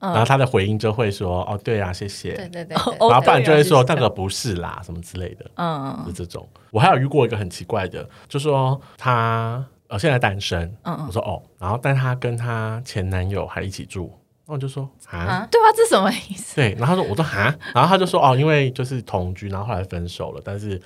[0.00, 2.74] 然后他的回应就会说：“哦，对啊，谢谢。”对对对，
[3.08, 6.48] 然后不然就会说：“那个不是啦，什么之类的。”嗯，就这种。
[6.72, 14.06] 我还有遇过一个很奇怪的，就说他呃现在单身，嗯我说哦，然后但他跟他前男友还一起住，
[14.46, 16.56] 然后我就说啊，对啊，这什么意思？
[16.56, 20.80] 对，然后他说我说啊，然后他就说哦，因为就是同居，然后后来分手了，但是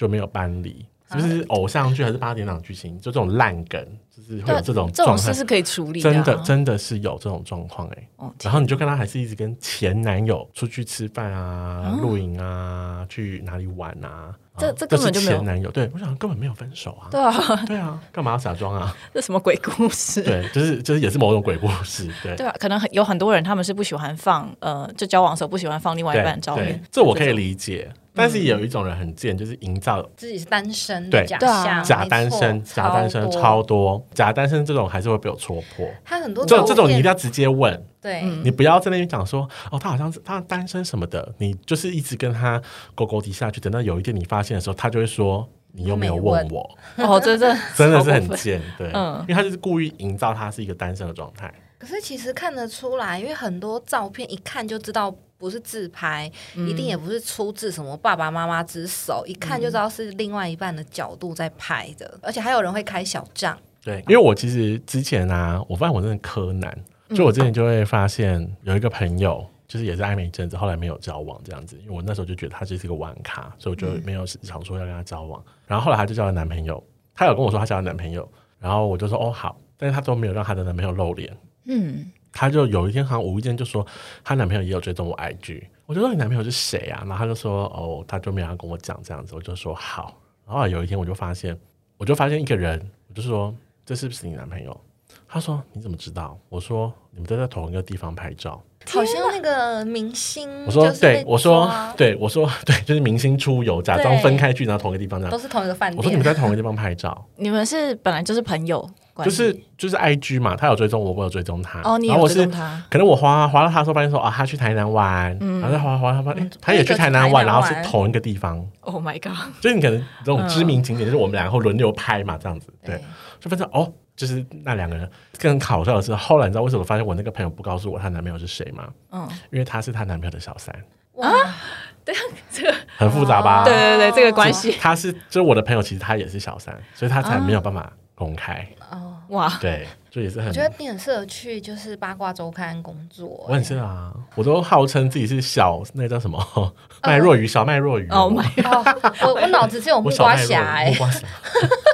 [0.00, 0.86] 就没有搬离。
[1.12, 2.96] 是不是偶像剧还是八点档剧情？
[3.00, 3.84] 就这种烂梗，
[4.16, 5.24] 就是会有这种这状态。
[5.24, 15.68] 种事是可以处理真的，真的是有这种状况哎，哦然后你就跟他还是一直跟前男友出去吃饭啊、露营啊、去哪里玩啊，这啊这根本就没有前男友。
[15.72, 18.94] 对我想根本没有分手啊，对啊，对啊，干嘛要假装啊？
[19.12, 20.22] 这什么鬼故事？
[20.22, 22.36] 对，就是就是也是某种鬼故事， 对。
[22.36, 27.32] 对啊，可能很有很多人他们是不喜欢放呃，就交往的时候不喜欢放另外一半的照片，这我可以。
[27.32, 31.64] 理解，但是有一种人很贱，就是营造自己是单身对的假对啊。
[31.64, 33.32] 象，假单身，假单身多。
[33.32, 35.88] 超多，假单身这种还是会被我戳破。
[36.04, 42.62] 他很多这这种你一定要要直接问，对，你不要在那边讲说哦，他好像是他单身什么的，你就是一直跟他
[42.94, 46.46] 勾勾底下去，等到有一天你发现的时候，他就会说你又没有问。
[46.50, 48.00] 我， 哦，真的真的。
[48.04, 49.18] 是很贱，对，嗯。
[49.22, 63.58] 因为他就是故意营造他是一个单身的状态，可是其实看得出来，因为很多照片一看就知道不是自拍，一定也不是出自什么爸爸妈妈之手，一看就知道是另外一半的角度在拍的，而且还有人会开小账。
[63.82, 66.84] 对，因为我其实之前啊，我发现我真的柯南，
[67.16, 69.44] 就我之前就会发现有一个朋友。
[69.70, 75.40] 就是也是暧昧一阵子，后来没有交往这样子，因为我那时候就觉得他就是一个玩咖，所以我就没有想说要跟他交往。
[75.64, 76.82] 然后后来他就交了男朋友，
[77.14, 81.36] 他有跟我说他交了男朋友，然后我就说哦好，但是他都没有让他的男朋友露脸。
[81.66, 83.86] 嗯，她就有一天好像无意间就说
[84.24, 87.04] 她男朋友也有追踪我 IG，我就说你男朋友是谁啊？
[87.06, 90.20] 然后她就说哦，她就没有跟我讲这样子，我就说好。
[90.46, 91.58] 然后有一天我就发现，
[91.96, 94.80] 我就发现一个人，我就说这是不是你男朋友？
[95.26, 96.38] 他说你怎么知道？
[96.48, 98.62] 我说你们都在同一个地方拍照。
[98.88, 105.30] 好像那个明星，我说对，我说对，我 说对，就是明星出游，假装分开去，然后同一个地方这样。
[105.30, 105.98] 都是同一个饭店。
[105.98, 106.24] 我说你们。
[106.24, 111.80] 在同一个地方拍照，你们是本来就是朋友关就，是就是 I G 嘛，他有追踪我，我有追踪他。
[111.82, 119.36] 哦，你有然后我是追踪他，可能我滑滑到他的时候，发现说啊，他去台南玩，然后再滑滑他发现、诶他也去台南玩，然后是同一个地方，Oh my god！
[119.60, 123.00] 就是你可能这种知名景点，就是我们两个会轮流拍嘛，这样子，对，
[123.40, 128.86] 就发现哦，就是那两个人更搞笑的是，后来你知道为什么发现我那个朋友不告诉我她男朋友是谁吗？
[129.12, 130.74] 嗯，因为她是她男朋友的小三，
[131.14, 131.32] 哇，
[132.04, 133.64] 这个很复杂吧？
[133.64, 134.72] 对对对，这个关系。
[134.72, 143.46] 她是就是我的朋友，其实她也是小三，所以她才没有办法公开，哦，哇，对，就也是很我觉得你很适合去就是八卦周刊工作。
[143.48, 146.72] 我很适合啊，我都号称自己是小那叫什么
[147.04, 148.08] 麦若鱼，小麦若鱼。
[148.08, 148.84] Oh my 哦，
[149.22, 151.26] 我我脑子只有木瓜侠哎鱼木，瓜侠，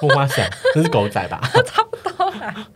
[0.01, 1.41] 木瓜侠，这是狗仔吧？
[1.67, 2.67] 差不多啦。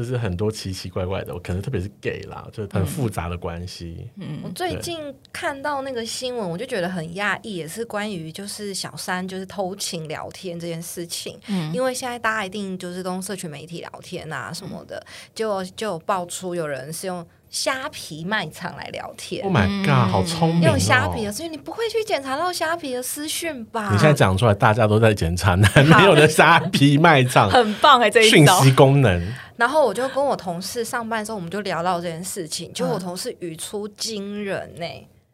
[0.00, 4.08] 就是很多奇奇怪怪的，可能特别是 gay 啦，就很复杂的关系。
[4.16, 4.40] 嗯。
[4.42, 4.98] 我最近
[5.30, 11.38] 看到那个新闻，我就觉得很讶异，也是关于就是小三就是偷情聊天这件事情。
[11.48, 11.70] 嗯。
[11.74, 19.44] 因为现在大家一定就是都用社群媒体聊天啊什么的，就就有爆出有人是用虾皮卖场来聊天。
[19.44, 20.70] Oh my god，好聪明哦！
[20.70, 23.90] 用虾皮的，所以你不会去检查到虾皮的私讯吧？
[23.92, 29.34] 你现在讲出来，大家都在检查男朋友的虾皮卖场 很棒哎，这一息功能。
[29.56, 34.86] 然后我就跟我同事上班的时候，我们就聊到这件事情，就我嗯同事语出惊人呢、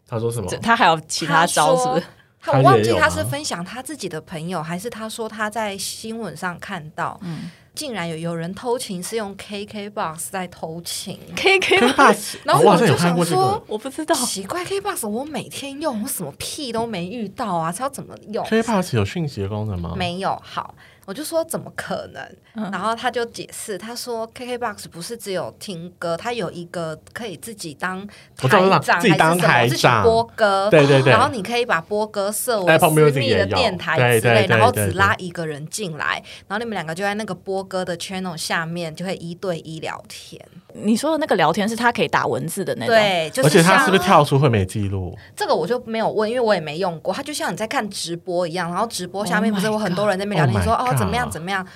[0.09, 0.51] 他说什么？
[0.63, 2.03] 他还有其他招是不是？
[2.41, 11.19] 他我忘记他是分享他自己的朋友，还是他说他在新闻上看到，嗯竟然有有人偷情是用 KKBOX 在偷情。
[11.37, 13.63] K K，K-Box，然后我就想说。
[13.69, 19.95] 我不知道，奇怪，KKBOX 我每天用，我什么屁都没遇到啊，是要怎么用？K-Box 有讯息的功能吗？
[19.97, 20.75] 没有好，
[21.07, 22.23] 我就说怎么可能？
[22.55, 28.49] 嗯然后他就解释，他说 KKBOX 不是只有听歌，它有一个可以自己当台
[28.81, 40.41] 长自己当还是什么台自己长播歌，对对对然后你可以把播歌设为私密的电台之类，对对然后只拉一个人进来，然后你们两个就在那个播歌的 channel 下面就会一对一聊天。
[40.73, 45.17] 你说的那个聊天是他可以打文字的那种，对，就是而且他是不是跳出会没记录？
[45.35, 47.15] 这个我就没有问，因为我也没用过。
[47.15, 51.67] 他就像你在看直播一样，然后直播下面 Oh 不是有很多人在那边聊天，说 Oh 哦怎么样怎么样。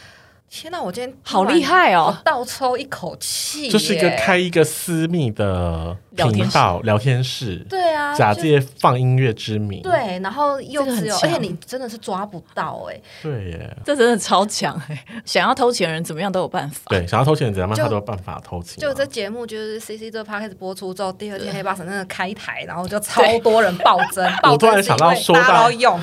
[0.53, 0.83] 天哪！
[0.83, 9.81] 我今天好厉害哦倒抽一口气耶，就是一个开一个私密的聊天室频道聊天室，对啊，假借放音乐之名。
[9.83, 15.05] 对，然后又只有，而且你真的是抓不到哎、对耶，这真的超强哎！
[15.25, 16.83] 想要偷钱的人怎么样都有办法。
[16.89, 18.81] 对，想要偷钱怎样嘛，就他都有办法偷钱啊。
[18.81, 25.99] 就这节目就是 C C 这 p 开始播出之后，第二天黑巴神真的开台，然后就超多人暴增，暴我突然想到说到用，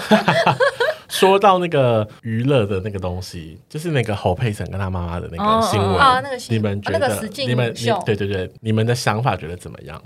[1.10, 10.02] 说到那个娱乐的那个东西，就是那个侯佩岑跟他妈妈的那哦个新闻哦那个新你们觉得哦那个实境你们你秀对对对，你们的想法觉得怎么样？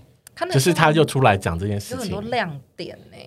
[0.52, 2.32] 就是他就就出来讲这件事情有很多。
[2.32, 3.18] 亮点呢、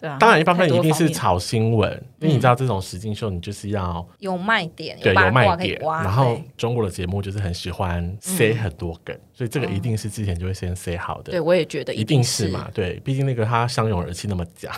[0.00, 11.32] 对啊，当然，一方面一定是炒新闻，因为你知道这种实境秀，你就是要有卖点，对有卖点，然后中国的节目就是很喜欢塞很多梗，所以这个一定是之前就会先塞好的。
[11.32, 12.48] 对，我也觉得一定定是。
[12.48, 14.72] 嘛，对，毕竟那个他相拥而泣那么假，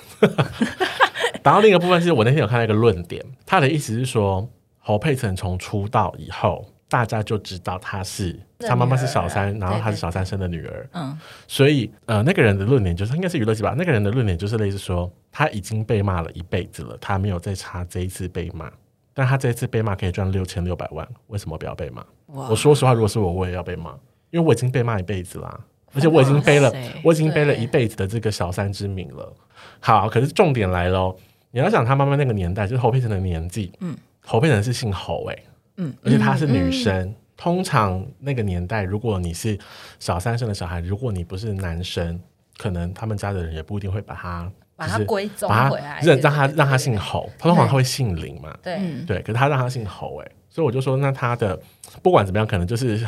[1.45, 4.49] 然后另一个部分是我那天有看到一个论点，他的意思是说，
[4.81, 10.87] 侯佩岑从出道以后，大家就知道他是他妈妈是小三，然后他是小三生的女儿。
[10.93, 11.19] 嗯，
[11.49, 13.75] 所以呃，那个人的论点就是应该是娱乐剧吧？
[13.79, 18.71] 那个人的论点就是类似说，他已经被骂了一辈子了，他没有再差这一次被骂，
[19.15, 22.05] 但他这一次被骂可以赚六千六百万，为什么不要被骂？
[22.27, 23.93] 我说实话，如果是我，我也要被骂，
[24.29, 25.61] 因为我已经被骂一辈子啦。
[25.95, 26.71] 而且我已经背了，
[27.03, 29.33] 我已经背了一辈子的这个小三之名了。
[29.81, 31.17] 好，可是重点来喽，
[31.53, 35.39] 你要想他妈妈那个年代，就是侯佩岑的年纪，嗯，侯佩岑是姓侯哎，
[35.87, 37.15] 嗯，而且她是女生。
[37.35, 39.59] 通常那个年代，如果你是
[39.99, 42.21] 小三生的小孩，如果你不是男生，
[42.57, 47.29] 可能他们家的人也不一定会把他把他归宗回来，认让他让他姓侯。
[47.41, 51.61] 通常他会姓林嘛，对对，可是他让他姓侯哎，所以我就说，那他的
[52.01, 53.05] 不管怎么样，可能就是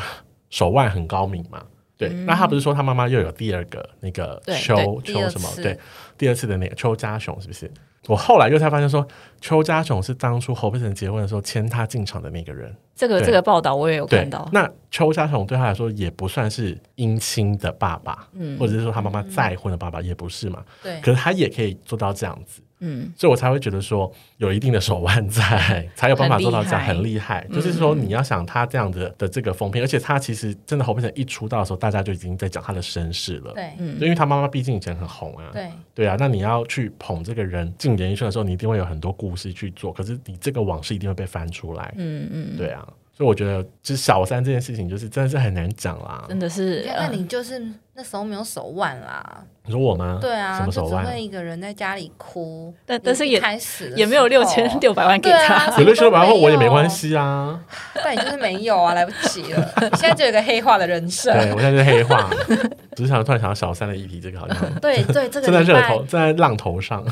[0.50, 1.62] 手腕很高明嘛。
[1.96, 5.48] 对，那他不是说他妈妈又有第二个那个邱邱什么？
[5.62, 5.78] 对，
[6.18, 7.70] 第二次的那个邱家雄是不是？
[8.06, 9.06] 我后来又才发现说，
[9.40, 12.74] 邱家雄是当初侯佩岑结婚的时候牵他进场的那个人。
[12.94, 14.48] 这个这个报道我也有看到。
[14.52, 20.62] 那邱家雄对他来说也不算是姻亲的爸爸，嗯，或者是说他妈妈再婚的爸爸也不是嘛。
[20.82, 22.60] 对，可是他也可以做到这样子。
[22.84, 27.46] 嗯，所以我才会觉得说有一定的手腕在， 才有办法做到这样，很厉害。
[27.52, 33.52] 就是说你要想他这样的的这个风评，而且他其实真的侯佩岑一出道的时候，大家就已经在讲他的身世了。
[33.54, 35.50] 对，因为他妈妈毕竟以前很红啊。
[35.52, 39.92] 对，对啊，那你要去捧这个人进演艺圈的时候，你一定会有很多故事去做。
[39.92, 41.94] 可是你这个往事一定会被翻出来。
[41.96, 42.86] 嗯嗯，对啊。
[43.16, 46.24] 所以我觉得，就是小三这件事情，就是真的是很难讲啦。
[46.28, 49.44] 真的是，那你就是那时候没有手腕啦。
[49.66, 50.18] 你说我吗？
[50.20, 51.22] 对啊，什么手腕？
[51.22, 57.58] 一个人在家里哭，但但是也开始也没有六千六百万给他，有六千六百万我也没关系啊。
[57.94, 59.72] 但你就是没有啊， 来不及了。
[59.92, 61.32] 现在就有个黑化的人设。
[61.32, 62.28] 对我现在是黑化，
[62.96, 67.04] 只是想突然想到小三的议题，这个好像 对对，这个正在热头，正在浪头上。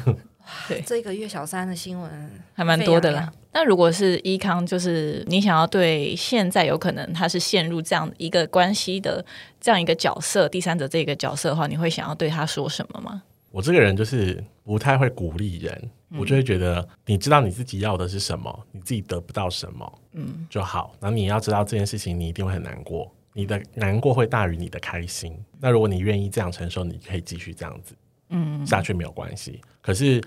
[0.68, 2.10] 对，这个月小三的新闻
[2.54, 3.30] 还蛮多的啦。
[3.52, 9.24] 那如果是伊康，就是你想要对现在有可能他是陷入这样一个关系的
[9.60, 13.22] 这样一个角色，第三者这个角色的话，你会想要对他说什么吗？
[13.50, 20.94] 我这个人就是不太会鼓励人，我就会觉得你知道你自己要的是什么，你自己得不到什么，嗯，就好。
[20.98, 25.38] 然后你要知道这件事情，你一定会很难过，你的难过会大于你的开心。
[25.60, 27.94] 那如果你愿意这样承受，你可以继续这样子。
[28.30, 29.60] 嗯，下去没有关系。
[29.82, 30.18] 可是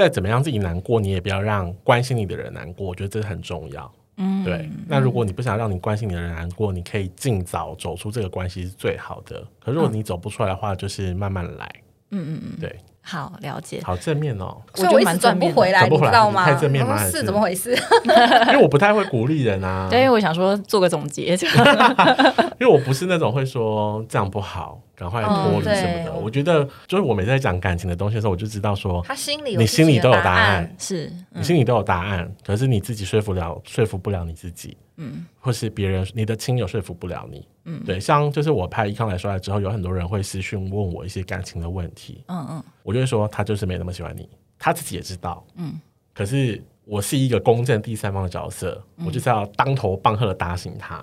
[0.00, 2.86] 再怎么样自己难过，你也不要让关心你的人难过。
[2.86, 3.92] 我觉得这很重要。
[4.16, 4.66] 嗯，对。
[4.88, 9.46] 那如果你不想让你关心你的人难过，你可以尽早走出这个关系是最好的。
[9.62, 11.70] 可如果你走不出来的话，就是慢慢来。
[12.12, 12.74] 嗯嗯嗯，对。
[13.02, 14.56] 好了解，好正面哦。
[14.74, 16.44] 所以我一直转不回来，你知道吗？
[16.44, 16.98] 太正面吗？
[17.08, 17.76] 是怎么回事？
[18.48, 19.88] 因为我不太会鼓励人啊。
[19.92, 21.34] 对，因为我想说做个总结。
[22.60, 24.80] 因为我不是那种会说这样不好。
[25.00, 44.28] 赶快脱离什么的，我觉得就是我每次在讲感情的东西的时候，我就知道说，他心里你心里都有答案，是你心里都有答案，可是你自己说服了说服不了你自己，嗯，或是别人你的亲友说服不了你，嗯，对，像就是我拍一康来说来之后，有很多人会私讯问我一些感情的问题，嗯嗯，我就会说他就是没那么喜欢你，
[44.58, 45.80] 他自己也知道，嗯，
[46.12, 51.02] 可是我是一个公正第三方的角色，我就是要当头棒喝的打醒他。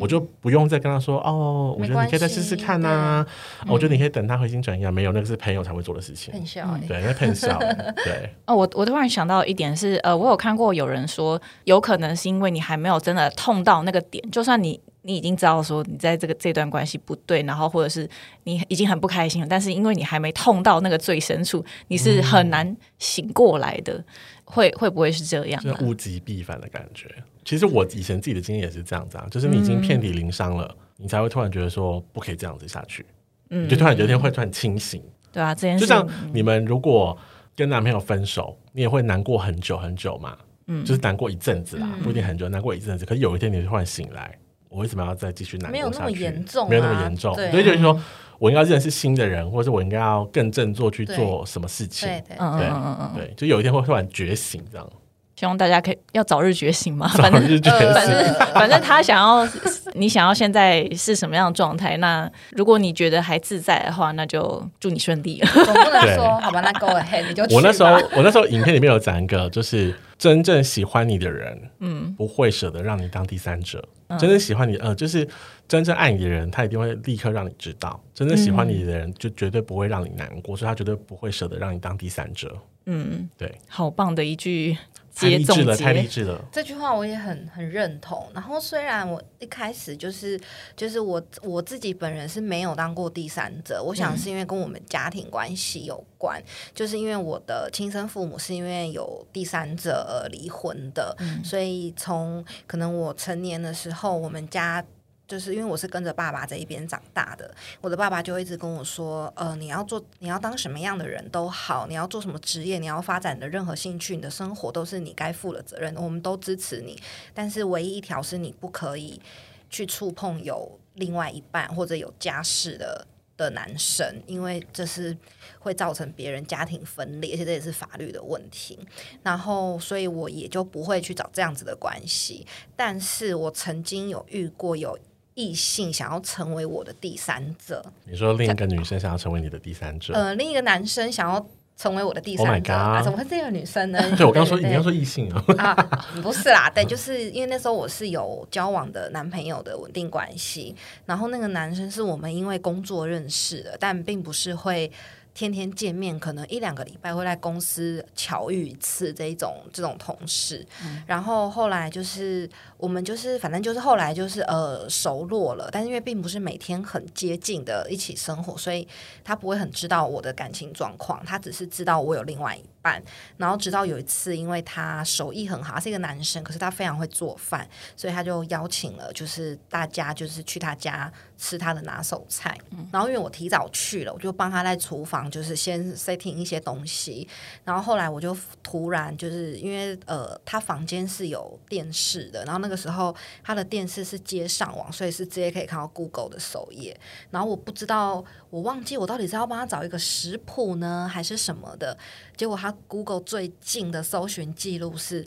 [0.00, 3.24] 我就不用再跟他说哦，我觉得你可以再试试看呐。
[3.68, 4.90] 我觉得你可以等他回心转意啊。
[4.90, 6.32] 没有，那个是朋友才会做的事情。
[6.32, 7.58] 很笑，对，那很笑。
[8.04, 8.34] 对。
[8.46, 18.08] 哦，我我突然想到一点是，呃，我有看过有人说，有可能是因为你还没有真的痛到那个点，就算你你已经知道说你在这个这段关系不对，然后或者是
[18.44, 24.04] 你已经很不开心了，但是因为你还没痛到那个最深处，你是很难醒过来的。
[24.52, 25.62] 会会不会是这样？
[25.62, 27.06] 就物极必反的感觉。
[27.44, 33.04] 其实我以前自己的经验也是这样子啊，就是你已经遍体鳞伤了，你才会突然觉得说不可以这样子下去，
[33.50, 35.02] 嗯，就突然有一天会突然清醒。
[35.32, 37.16] 对啊，这件事就像你们如果
[37.56, 40.36] 跟男朋友分手，你也会难过很久很久嘛，
[40.66, 43.04] 嗯，就是难过一阵子啦，不一定很久，难过一阵子。
[43.04, 44.36] 可是有一天你突然醒来，
[44.68, 45.82] 我为什么要再继续难过下去？
[45.82, 47.34] 没有那么严重，没有那么严重。
[47.34, 48.00] 所以就是说
[48.38, 52.08] 我应该认识新的人，或者我应该要更振作去做什么事情？
[52.08, 54.92] 对对对对，就有一天会突然觉醒这样。
[55.40, 59.48] 希望大家可以要早日觉醒嘛， 反正反正反正他想要
[59.94, 61.96] 你想要现在是什么样的状态？
[61.96, 65.40] 那如果你觉得还自在的话，那就祝你顺利。
[65.40, 73.82] 总不能说好吧，那 go ahead，你就我那时候我那时候影片里面有讲一个，就是真正喜欢你的人，嗯，不会舍得让你当第三者。
[74.18, 75.26] 真正喜欢你，呃，就是
[75.66, 77.98] 真正爱你的人，他一定会立刻让你知道。
[78.12, 82.54] 真正喜欢你的人，就绝对不会让你难过，所以他绝对不会舍得让你当第三者。
[82.90, 84.76] 嗯，对，好棒的一句。
[85.12, 86.42] 太励志了，太励志了！
[86.50, 88.26] 这句话我也很很认同。
[88.32, 90.40] 然后虽然我一开始就是
[90.74, 96.42] 就是我我自己本人是没有当过第三者，我想是因为跟我们家庭关系有关，
[96.74, 101.14] 就是因为我的亲生父母是因为有第三者而离婚的，
[101.44, 104.82] 所以从可能我成年的时候，我们家。
[105.30, 117.00] 就是因为我是跟着爸爸这一边长大的，我的爸爸就一直跟我说，呃，你要做，你要当什么样的人都好，你要做什么职业，你要发展的任何兴趣，你的生活都是你该负的责任，我们都支持你。
[117.32, 119.22] 但是唯一一条是你不可以
[119.70, 123.06] 去触碰有另外一半或者有家室的
[123.36, 125.16] 的男生，因为这是
[125.60, 128.76] 会造成别人家庭分裂，而且这也是法律的问题。
[129.22, 132.44] 然后，所以我也就不会去找这样子的关系。
[132.74, 134.98] 但是我曾经有遇过有。
[135.34, 140.12] 异性想要成为我的第三者，你说另一个女生想要成为你的第三者？
[140.14, 141.44] 呃，另一个男生想要
[141.76, 143.98] 成为我的第三者，怎么会这个女生呢？
[144.16, 145.44] 对我刚说，你要说异性啊？
[145.58, 145.74] 啊，
[146.22, 150.74] 不是啦，对，就是因为那时候我是有交往的男朋友的稳定关系，
[151.06, 154.90] 然后那个男生是我们因为工作认识的，但并不是会。
[155.32, 160.66] 天天见面，可能一两个礼拜会在公司巧遇一次这一种这种同事，
[161.06, 168.86] 然后后来就是我们就是反正就是后来就是呃熟络了，但是因为并不是每天很接近的一起生活，所以
[169.24, 173.02] 他不会很知道我的感情状况，他只是知道我有另外一半，
[173.36, 181.12] 然后直到有一次，因为他手艺很好，他是一个男生，可是他非常会做饭，所以他就邀请了就是大家就是去他家。
[181.42, 182.54] 吃他的拿手菜，
[182.92, 187.26] 然后因为我提早去了，我就帮他在厨房就是先 setting 一些东西，
[187.64, 196.94] 然后后来我就突然就是因为呃，他房间是有电视的，然后那个时候他的电视是接上网，所以是直接可以看到 Google 的首页，
[197.30, 201.96] 然后我不知道我忘记我到底是要帮他找一个食谱呢，还是什么的，
[202.40, 205.26] 结果他 Google 最近的搜寻记录是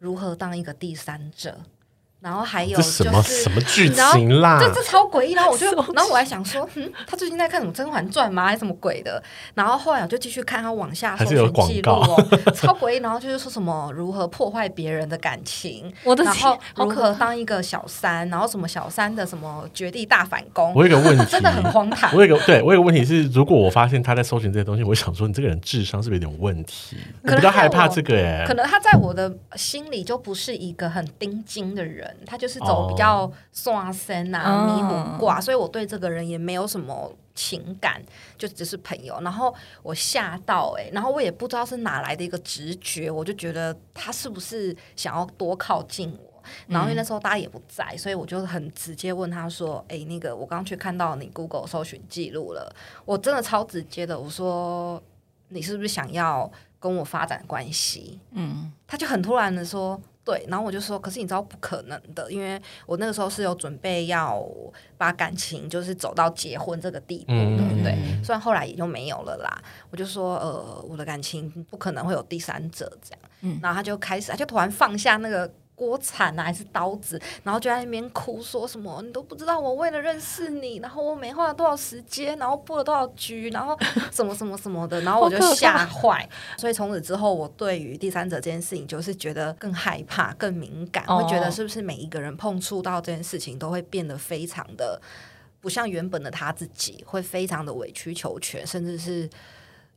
[0.00, 1.60] 如何当一个第三者。
[2.20, 4.58] 然后还有什么什么剧情啦？
[4.60, 5.32] 这这超诡异。
[5.34, 8.46] 然后我就， 然后我还想说，嗯，他最近在看什么《甄嬛传》吗？
[8.46, 9.22] 还是什么鬼的？
[9.54, 12.96] 然后后来我就继续看他往下搜寻记录哦，超诡异。
[12.96, 20.74] 然后就是说什么如何破坏别人的感情，我的然后如何当一个小三，然后什么小三的什么绝地大反攻。
[20.74, 22.12] 我有个问题， 真的很荒唐。
[22.16, 26.96] 我有个对我有个问题是，如果我发现他在搜寻这些东西，我想说你这个人智商是不是有点问题？
[27.22, 32.07] 可能比较害怕这个哎，可能他在我的心里就不是一个很钉金的人。
[32.26, 38.02] 他就是走比较刷身啊、迷糊挂，所以我对这个人也没有什么情感，
[38.36, 39.18] 就只是朋友。
[39.22, 46.42] 然后我吓到哎，然后我也不知道是哪来的一个直觉，我就觉得他是不是想要多靠近我。
[46.66, 55.02] 然后因为那时候大家也不在，所以我就很直接问他说：“哎，那个我刚去看到你 Google 搜寻记录了，我真的超直接的，我说
[55.48, 56.50] 你是不是想要
[56.80, 60.00] 跟我发展关系？”嗯，他就很突然的说。
[60.28, 64.46] 对，然后我就说，可是你知道不可能的，因为我那个时候是有准备要
[64.98, 67.96] 把感情就是走到结婚这个地步，对不对？
[68.22, 69.62] 虽然后来也就没有了啦。
[69.90, 73.58] 我就说，呃，我的感情不可能会有第三者这样。
[73.62, 75.50] 然后他就开始，他就突然放下那个。
[75.78, 83.78] 锅铲啊，还是刀子，然后就在那边哭，说什么你都不知道，我为了认识你，然后我没花了多少时间，然后布了多少局，然后
[84.10, 86.28] 什么什么什么的，然后我就吓坏。
[86.56, 95.00] 所以从此之后，我对于第三者这件事情，就是觉得更害怕、更敏感，会觉得是不是每一个人碰触到这件事情，都会变得非常的
[95.60, 99.30] 不像原本的他自己，会非常的委曲求全，甚至是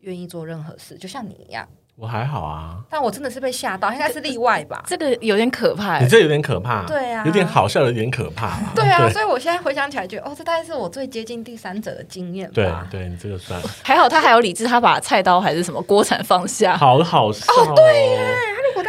[0.01, 1.67] 愿意做任何事，就像你一样。
[2.01, 4.83] 我还好啊，但我真的是被吓到，应该是例外吧？
[4.87, 12.87] 这个有点可怕，你这有点可怕，对啊，有点好笑，有点可怕，对啊，所以我现在回想起来，觉得哦，这大概是我最接近第三者的经验吧。
[12.89, 13.61] 对，对你这个算。
[13.83, 18.35] 还好，他还有理智，他把菜刀还是什么锅铲放下，好好笑哦，对耶，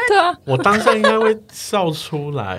[0.09, 2.59] 对啊，我当下应该会笑出来，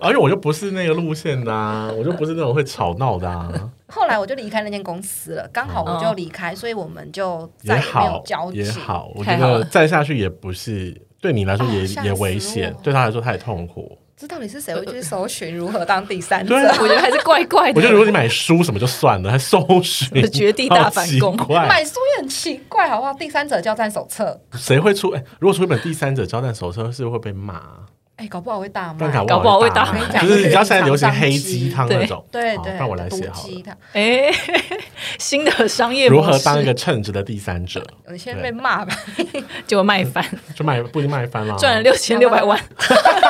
[0.00, 1.52] 而且我就不是那个路线的，
[1.96, 3.70] 我就不是那种会吵闹的。
[3.88, 8.58] 后来我就离开那间公司了，刚好我就离开，所以我们就再也没有交集。
[8.58, 13.98] 也好，我觉得再下去也不是对你来说也也危险，对他来说太痛苦。
[14.14, 16.54] 这到底是谁会去搜寻如何当第三者？
[16.54, 17.78] 我觉得还是怪怪的。
[17.78, 21.34] 我觉得如果你买书什么就算了，还搜寻绝地大反攻，
[21.66, 23.14] 买书也很奇怪，好不好？
[23.14, 25.12] 第三者交战手册，谁会出？
[25.12, 27.62] 哎，如果出一本第三者交战手册，是会被骂。
[28.16, 33.76] 哎，搞不好会大卖，搞不好会大卖，就是你知道现在流行黑鸡汤那种，对对，让我来写好了。
[33.92, 34.30] 哎，
[35.18, 37.84] 新的商业如何当一个称职的第三者？
[38.08, 38.94] 有先被骂吧，
[39.66, 42.56] 就卖翻，就卖不一定卖翻了，赚了六千六百万，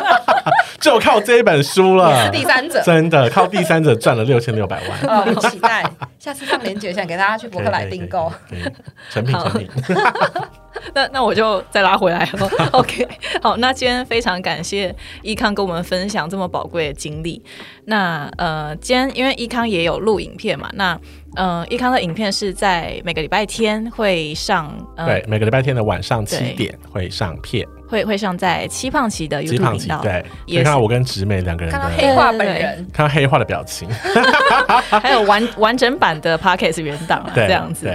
[0.78, 2.30] 就靠这一本书了。
[2.30, 2.82] 第三者。
[2.82, 5.82] 真的靠第三者赚了六千六百万，哦，期待。
[6.18, 8.30] 下次上链接，想给大家去博客来订购，
[9.10, 9.66] 成品成品。
[10.94, 12.50] 那那我就再拉回来了。
[12.72, 13.06] OK，
[13.42, 17.42] 好，那今天非常感谢易康跟我们分享这么宝贵的经历。
[17.86, 20.98] 那呃，今天因为易康也有录影片嘛，那
[21.36, 27.66] 呃，易康的影片是在每个礼拜天会上，对，每个礼拜天的晚上七点会上片。
[27.86, 33.88] 会会上在七胖奇的 YouTube 频道，对，也看到我跟直美两个人看到黑化本人，看到黑化的表情，
[34.88, 37.86] 还有完完整版的 Podcast 原档这样子。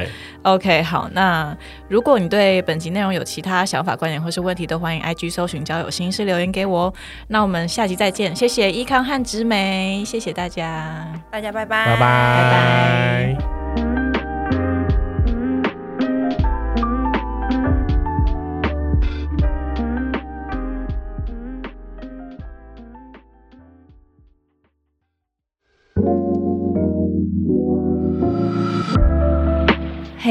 [0.44, 1.56] OK，好，那
[1.90, 6.94] 如果你对本集内容有其他想法、观点或是问题，都欢迎 IG 搜寻交友心事留言给我。
[7.28, 13.59] 那我们下集再见，谢谢伊康和直美，谢谢大家，大家拜拜，拜拜，拜拜。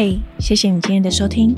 [0.01, 1.53] 嘿，谢谢你今天的收听。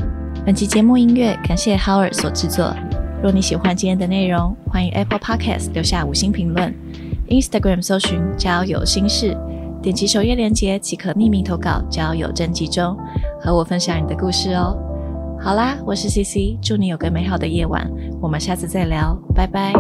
[0.47, 2.75] 本期节目音乐感谢 Howard 所制作。
[3.23, 6.75] 若你喜欢今天的内容，欢迎 Apple Podcast 留下五星评论
[7.29, 9.37] ，Instagram 搜寻交友心事，
[9.83, 12.97] 点击首页链接即可匿名投稿交友征集中，
[13.43, 14.75] 和我分享你的故事哦。
[15.39, 17.87] 好啦，我是 CC，祝你有个美好的夜晚，
[18.23, 19.75] 我们下次再聊，拜拜。